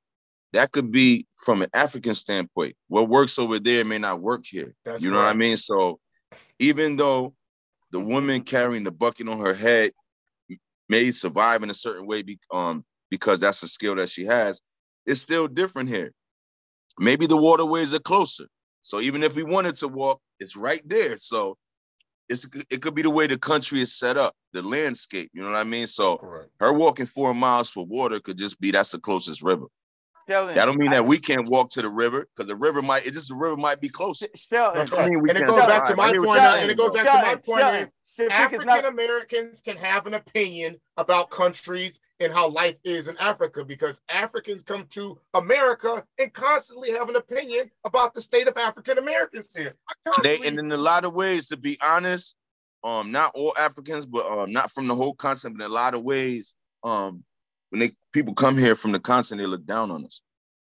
[0.53, 2.76] That could be from an African standpoint.
[2.88, 4.74] What works over there may not work here.
[4.84, 5.26] That's you know right.
[5.26, 5.57] what I mean?
[5.59, 6.01] So
[6.59, 7.35] even though
[7.91, 9.93] the woman carrying the bucket on her head
[10.89, 14.61] may survive in a certain way be, um, because that's a skill that she has,
[15.05, 16.12] it's still different here.
[16.99, 18.47] Maybe the waterways are closer.
[18.83, 21.16] So even if we wanted to walk, it's right there.
[21.16, 21.57] So
[22.29, 25.31] it's it could be the way the country is set up, the landscape.
[25.33, 25.87] You know what I mean?
[25.87, 26.51] So Correct.
[26.61, 29.66] her walking four miles for water could just be that's the closest river.
[30.29, 32.83] Sheldon, that don't mean that I, we can't walk to the river because the river
[32.83, 34.27] might it just the river might be closer.
[34.35, 36.41] Sheldon, I mean, and it goes back to my point.
[36.41, 41.31] and it goes back to my point is African Americans can have an opinion about
[41.31, 47.09] countries and how life is in Africa because Africans come to America and constantly have
[47.09, 49.74] an opinion about the state of African Americans here.
[50.22, 52.35] They and in a lot of ways, to be honest,
[52.83, 55.95] um, not all Africans, but um, not from the whole continent, but in a lot
[55.95, 57.22] of ways, um,
[57.71, 60.23] when they people come here from the continent, they look down on us.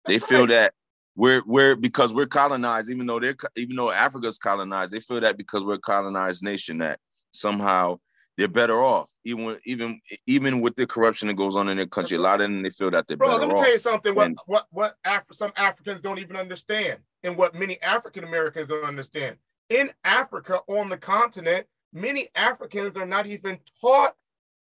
[0.06, 0.54] They That's feel right.
[0.56, 0.74] that
[1.16, 5.38] we're we're because we're colonized, even though they're even though Africa's colonized, they feel that
[5.38, 7.00] because we're a colonized nation that
[7.32, 8.00] somehow
[8.38, 12.18] they're better off, even even even with the corruption that goes on in their country.
[12.18, 13.60] A lot of them they feel that they're Bro, better let me off.
[13.60, 14.16] tell you something.
[14.16, 18.70] What and, what what Af- some Africans don't even understand, and what many African Americans
[18.70, 19.36] don't understand.
[19.70, 24.16] In Africa, on the continent, many Africans are not even taught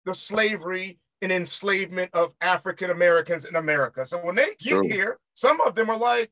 [0.05, 4.05] the slavery and enslavement of African Americans in America.
[4.05, 4.89] So when they get True.
[4.89, 6.31] here, some of them are like,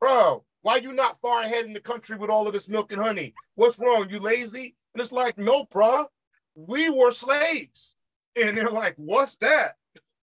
[0.00, 3.00] bro, why you not far ahead in the country with all of this milk and
[3.00, 3.34] honey?
[3.54, 4.08] What's wrong?
[4.10, 4.74] You lazy?
[4.94, 6.06] And it's like, no, bro,
[6.54, 7.96] we were slaves.
[8.34, 9.76] And they're like, what's that?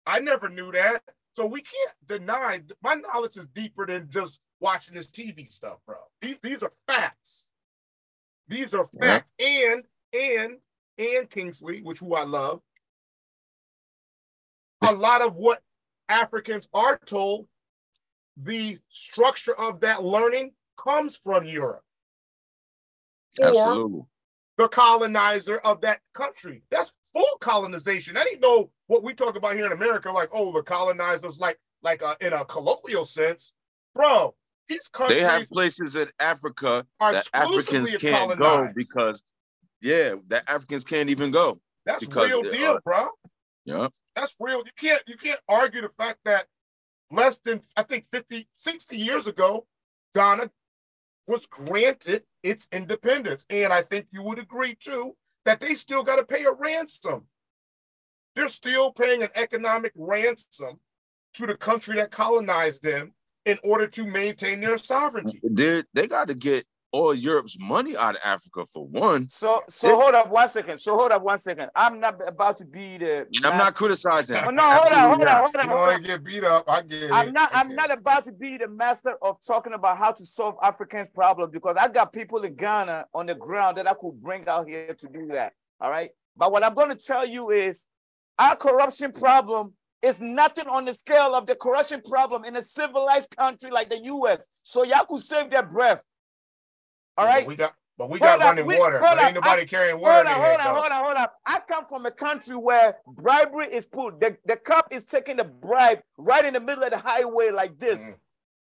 [0.06, 1.02] I never knew that.
[1.34, 5.98] So we can't deny my knowledge is deeper than just watching this TV stuff, bro.
[6.22, 7.52] These, these are facts.
[8.48, 9.32] These are facts.
[9.40, 9.74] Yeah.
[9.74, 9.84] And
[10.14, 10.58] and
[10.98, 12.62] and Kingsley, which who I love,
[14.82, 15.62] a lot of what
[16.10, 17.48] Africans are told,
[18.38, 21.84] the structure of that learning comes from Europe.
[23.42, 24.00] Absolutely.
[24.00, 24.08] Or
[24.58, 26.64] the colonizer of that country.
[26.72, 28.16] That's full colonization.
[28.16, 31.60] That ain't no what we talk about here in America, like, oh, the colonizers, like,
[31.84, 33.54] like uh, in a colloquial sense.
[33.94, 34.36] Bro,
[34.70, 39.22] these countries they have places in Africa that Africans can't go because
[39.82, 41.60] yeah, that Africans can't even go.
[41.86, 43.08] That's because, real deal, uh, bro.
[43.68, 43.90] Yeah.
[44.16, 44.60] That's real.
[44.60, 46.46] You can't you can't argue the fact that
[47.12, 49.68] less than I think 50, 60 years ago,
[50.16, 50.50] Ghana
[51.28, 53.46] was granted its independence.
[53.50, 55.16] And I think you would agree too
[55.46, 57.26] that they still got to pay a ransom.
[58.36, 60.80] They're still paying an economic ransom
[61.34, 63.14] to the country that colonized them
[63.46, 65.42] in order to maintain their sovereignty.
[65.44, 66.66] They they got to get
[66.98, 69.30] all Europe's money out of Africa for one.
[69.30, 70.80] So so hold up one second.
[70.80, 71.70] So hold up one second.
[71.76, 73.28] I'm not about to be the.
[73.46, 74.38] I'm not criticizing.
[74.38, 75.70] Oh, no, hold on, hold on, hold on.
[75.70, 76.02] You hold on.
[76.02, 76.66] get beat up.
[76.68, 77.50] I get I'm not.
[77.54, 81.52] I'm not about to be the master of talking about how to solve Africans' problems
[81.52, 84.96] because I got people in Ghana on the ground that I could bring out here
[84.96, 85.54] to do that.
[85.80, 86.10] All right.
[86.36, 87.86] But what I'm going to tell you is,
[88.40, 93.36] our corruption problem is nothing on the scale of the corruption problem in a civilized
[93.36, 94.46] country like the U.S.
[94.64, 96.04] So y'all could save their breath.
[97.18, 97.46] All right.
[97.46, 99.00] But we got, but we got running we, water.
[99.00, 100.30] But ain't nobody I, carrying water.
[100.30, 101.28] Hold on, hold on, hold on, hold on.
[101.46, 104.20] I come from a country where bribery is put.
[104.20, 107.80] The, the cop is taking the bribe right in the middle of the highway like
[107.80, 108.02] this.
[108.02, 108.18] Mm.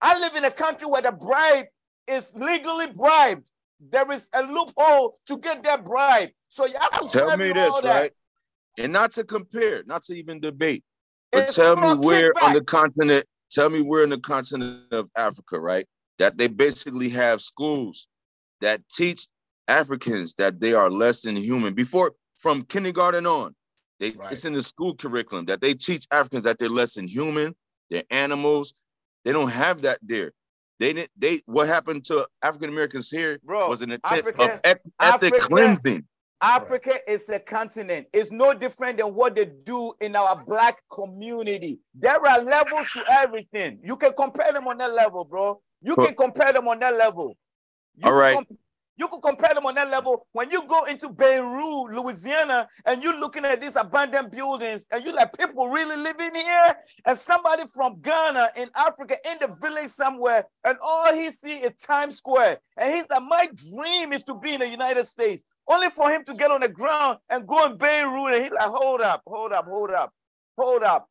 [0.02, 1.68] I live in a country where the bribe
[2.08, 3.50] is legally bribed.
[3.80, 6.30] There is a loophole to get that bribe.
[6.50, 8.12] So y'all tell me this, right?
[8.78, 10.84] And not to compare, not to even debate,
[11.32, 15.10] but it's tell me where on the continent, tell me where in the continent of
[15.16, 15.88] Africa, right?
[16.20, 18.08] That they basically have schools
[18.62, 19.28] that teach
[19.68, 23.56] Africans that they are less than human before from kindergarten on.
[24.00, 24.32] They, right.
[24.32, 27.56] It's in the school curriculum that they teach Africans that they're less than human,
[27.90, 28.74] they're animals.
[29.24, 30.32] They don't have that there.
[30.80, 31.12] They didn't.
[31.16, 35.40] They what happened to African Americans here Bro, was an attempt Africa, of ethnic Africa,
[35.42, 36.04] cleansing.
[36.42, 38.08] Africa is a continent.
[38.14, 41.80] It's no different than what they do in our black community.
[41.94, 43.80] There are levels to everything.
[43.84, 45.62] You can compare them on that level, bro.
[45.84, 47.38] You can compare them on that level.
[47.98, 48.36] You All right.
[48.36, 48.60] Comp-
[48.98, 50.28] you could compare them on that level.
[50.34, 55.12] When you go into Beirut, Louisiana, and you're looking at these abandoned buildings, and you
[55.14, 56.76] like people really living here,
[57.06, 61.74] and somebody from Ghana in Africa in the village somewhere, and all he see is
[61.82, 65.44] Times Square, and he's like, my dream is to be in the United States.
[65.68, 68.70] Only for him to get on the ground and go in Beirut, and he's like,
[68.70, 70.14] hold up, hold up, hold up,
[70.58, 71.08] hold up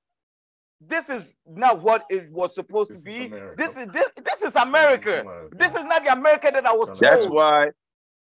[0.81, 3.29] this is not what it was supposed this to be.
[3.57, 5.25] This is this, this is America.
[5.53, 7.01] This is not the America that I was told.
[7.01, 7.69] That's why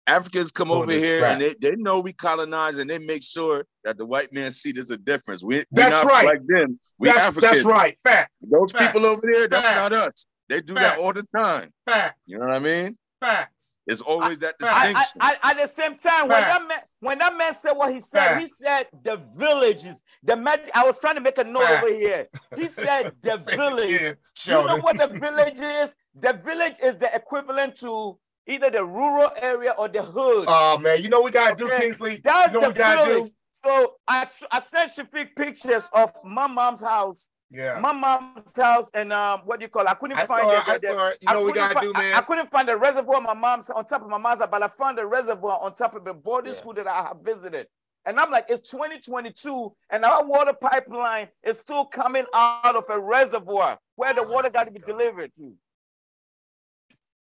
[0.07, 3.97] Africans come over here and they, they know we colonize and they make sure that
[3.97, 5.43] the white man see there's a difference.
[5.43, 6.25] We, that's right.
[6.25, 6.79] like them.
[6.97, 7.51] We that's, Africans.
[7.51, 7.97] That's right.
[8.03, 8.31] Fact.
[8.41, 8.87] Those Facts.
[8.87, 9.77] people over there, that's Facts.
[9.77, 10.25] not us.
[10.49, 10.97] They do Facts.
[10.97, 11.71] that all the time.
[11.87, 12.19] Facts.
[12.25, 12.97] You know what I mean?
[13.21, 13.77] Facts.
[13.89, 15.19] It's always that distinction.
[15.19, 17.99] I, I, at the same time, when that man when that man said what he
[17.99, 18.43] said, Facts.
[18.43, 20.03] he said the villages.
[20.23, 20.69] The magic.
[20.75, 21.83] I was trying to make a note Facts.
[21.83, 22.27] over here.
[22.55, 24.15] He said the village.
[24.45, 25.95] you know what the village is?
[26.13, 30.45] The village is the equivalent to either the rural area or the hood.
[30.47, 31.75] Oh man, you know we gotta okay?
[31.75, 32.21] do Kingsley.
[32.23, 33.29] That's you know the village.
[33.65, 37.79] So I I sent Shafiq pictures of my mom's house yeah.
[37.79, 39.89] My mom's house and um, what do you call it?
[39.89, 40.67] I couldn't I find it.
[40.67, 41.17] I saw it.
[41.21, 42.13] You know we gotta do, man.
[42.13, 44.61] I, I, couldn't find the reservoir my mom's on top of my mom's house, but
[44.61, 46.59] I found the reservoir on top of the boarding yeah.
[46.59, 47.67] school that I have visited.
[48.05, 52.99] And I'm like, it's 2022, and our water pipeline is still coming out of a
[52.99, 55.53] reservoir where the water got to be delivered to.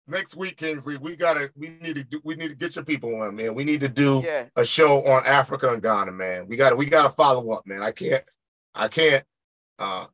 [0.08, 3.14] Next week, Kingsley, we gotta, we need to do, we need to get your people
[3.20, 3.54] on, man.
[3.54, 4.46] We need to do yeah.
[4.56, 6.46] a show on Africa and Ghana, man.
[6.48, 7.82] We gotta, we gotta follow up, man.
[7.82, 8.24] I can't,
[8.74, 9.24] I can't
[9.78, 10.06] uh,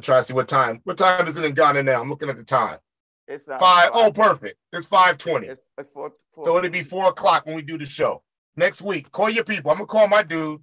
[0.00, 0.80] try to see what time.
[0.84, 2.00] What time is it in Ghana now?
[2.00, 2.78] I'm looking at the time.
[3.26, 3.90] It's uh, five.
[3.92, 4.58] Oh, perfect.
[4.72, 5.46] It's five twenty.
[5.46, 8.22] It's, it's four, four, so it'll be four o'clock when we do the show
[8.56, 9.10] next week.
[9.12, 9.70] Call your people.
[9.70, 10.60] I'm gonna call my dude.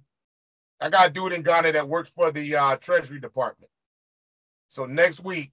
[0.80, 3.70] I got a dude in Ghana that works for the uh, Treasury Department.
[4.68, 5.52] So next week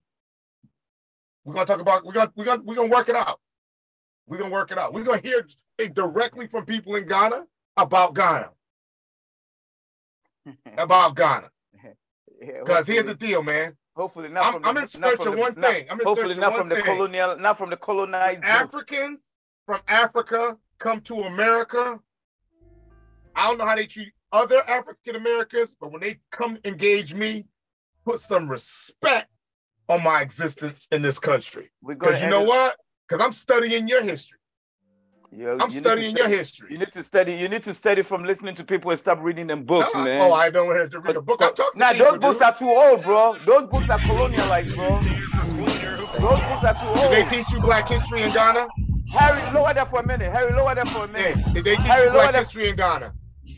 [1.44, 2.06] we're gonna talk about.
[2.06, 3.40] We're gonna we're gonna we're gonna work it out.
[4.28, 4.94] We're gonna work it out.
[4.94, 5.48] We're gonna hear
[5.94, 7.46] directly from people in Ghana
[7.76, 8.50] about Ghana.
[10.78, 11.50] about Ghana.
[12.40, 13.76] Because here's the deal, man.
[13.96, 14.46] Hopefully not.
[14.46, 15.88] I'm, from I'm in search of one thing.
[15.90, 16.86] I'm in hopefully not from the thing.
[16.86, 18.44] colonial, not from the colonized.
[18.44, 19.20] Africans
[19.66, 22.00] from Africa come to America.
[23.36, 27.46] I don't know how they treat other African Americans, but when they come engage me,
[28.06, 29.30] put some respect
[29.88, 31.70] on my existence in this country.
[31.86, 32.78] Because you know what?
[33.08, 34.39] Because I'm studying your history.
[35.32, 36.68] You, I'm you studying study, your history.
[36.72, 37.34] You need to study.
[37.34, 40.22] You need to study from listening to people and stop reading them books, no, man.
[40.22, 41.42] Oh, I don't have to read a book.
[41.42, 41.80] I'm talking.
[41.80, 42.48] Now those books dude.
[42.48, 43.36] are too old, bro.
[43.46, 45.04] Those books are colonialized, bro.
[46.20, 46.98] Those books are too old.
[46.98, 48.68] Did they teach you Black history in Ghana?
[49.12, 50.32] Harry, lower that for a minute.
[50.32, 51.38] Harry, lower that for a minute.
[51.38, 53.14] Hey, did they teach Harry, you Black history in Ghana?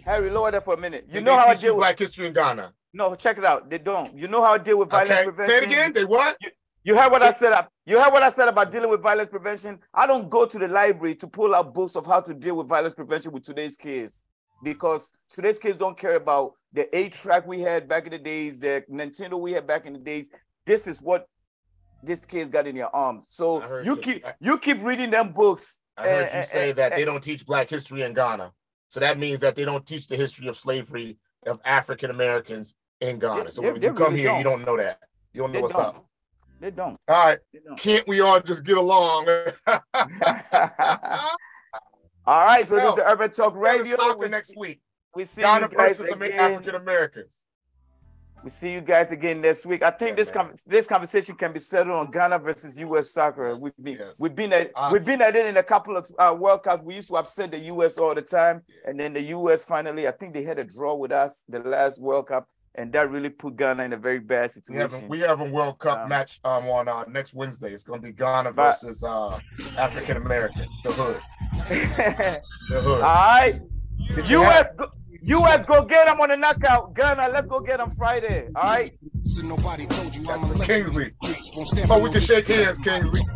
[0.06, 1.06] Harry, lower that for a minute.
[1.08, 2.74] You did know how I deal with Black history in Ghana?
[2.94, 3.70] No, check it out.
[3.70, 4.14] They don't.
[4.14, 5.24] You know how I deal with violence okay.
[5.24, 5.56] prevention.
[5.56, 5.94] Say it again.
[5.94, 6.36] They what?
[6.42, 6.50] You,
[6.84, 7.68] you heard what I said.
[7.86, 9.80] You heard what I said about dealing with violence prevention.
[9.94, 12.68] I don't go to the library to pull out books of how to deal with
[12.68, 14.24] violence prevention with today's kids,
[14.64, 18.60] because today's kids don't care about the eight track we had back in the days,
[18.60, 20.30] the Nintendo we had back in the days.
[20.66, 21.28] This is what
[22.04, 23.28] this kid's got in their arms.
[23.30, 25.80] So you keep you keep reading them books.
[25.98, 28.52] I heard and, you say and, that and, they don't teach Black history in Ghana.
[28.88, 33.20] So that means that they don't teach the history of slavery of African Americans in
[33.20, 33.52] Ghana.
[33.52, 34.38] So when you come really here, don't.
[34.38, 35.00] you don't know that.
[35.34, 35.86] You don't know they what's don't.
[35.86, 36.06] up.
[36.62, 36.98] They don't.
[37.08, 37.40] All right.
[37.66, 37.80] Don't.
[37.80, 39.28] Can't we all just get along?
[39.68, 39.82] all
[42.28, 42.68] right.
[42.68, 43.96] So this is Urban Talk Radio.
[43.96, 44.80] Soccer next week.
[45.16, 46.32] We see Ghana you guys again.
[46.34, 47.42] African Americans.
[48.44, 49.82] We see you guys again next week.
[49.82, 53.12] I think yeah, this com- this conversation can be settled on Ghana versus U.S.
[53.12, 53.56] soccer.
[53.56, 54.20] We've been yes.
[54.20, 56.84] we've been at uh, we've been at it in a couple of uh, World Cups.
[56.84, 57.98] We used to upset the U.S.
[57.98, 58.92] all the time, yeah.
[58.92, 59.64] and then the U.S.
[59.64, 63.10] finally, I think they had a draw with us the last World Cup and that
[63.10, 64.88] really put Ghana in a very bad situation.
[64.88, 67.74] We have a, we have a World Cup um, match um, on uh, next Wednesday.
[67.74, 69.40] It's going to be Ghana versus uh,
[69.78, 71.20] African Americans, the hood.
[72.70, 73.02] the hood.
[73.02, 73.62] All right.
[74.28, 74.68] U.S.
[74.78, 74.92] Go,
[75.24, 75.66] U.S.
[75.66, 76.96] go get him on the knockout.
[76.96, 78.48] Ghana, let's go get him Friday.
[78.56, 78.92] All right.
[79.26, 81.14] So nobody told you I'm a Kingsley.
[81.90, 83.22] Oh, we can shake hands, Kingsley.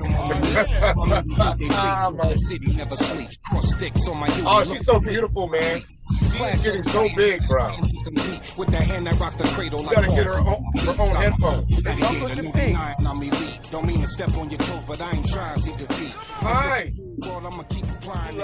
[4.48, 5.82] oh, she's so beautiful, man.
[6.22, 7.76] She's getting so big, bro.
[8.58, 11.82] With the hand that rocks the cradle you gotta get her own, her own headphones.
[13.72, 16.14] Don't mean to step on your toes, but I ain't trying to defeat.
[16.14, 16.94] Hi.
[17.20, 18.38] Well, I'ma keep applying.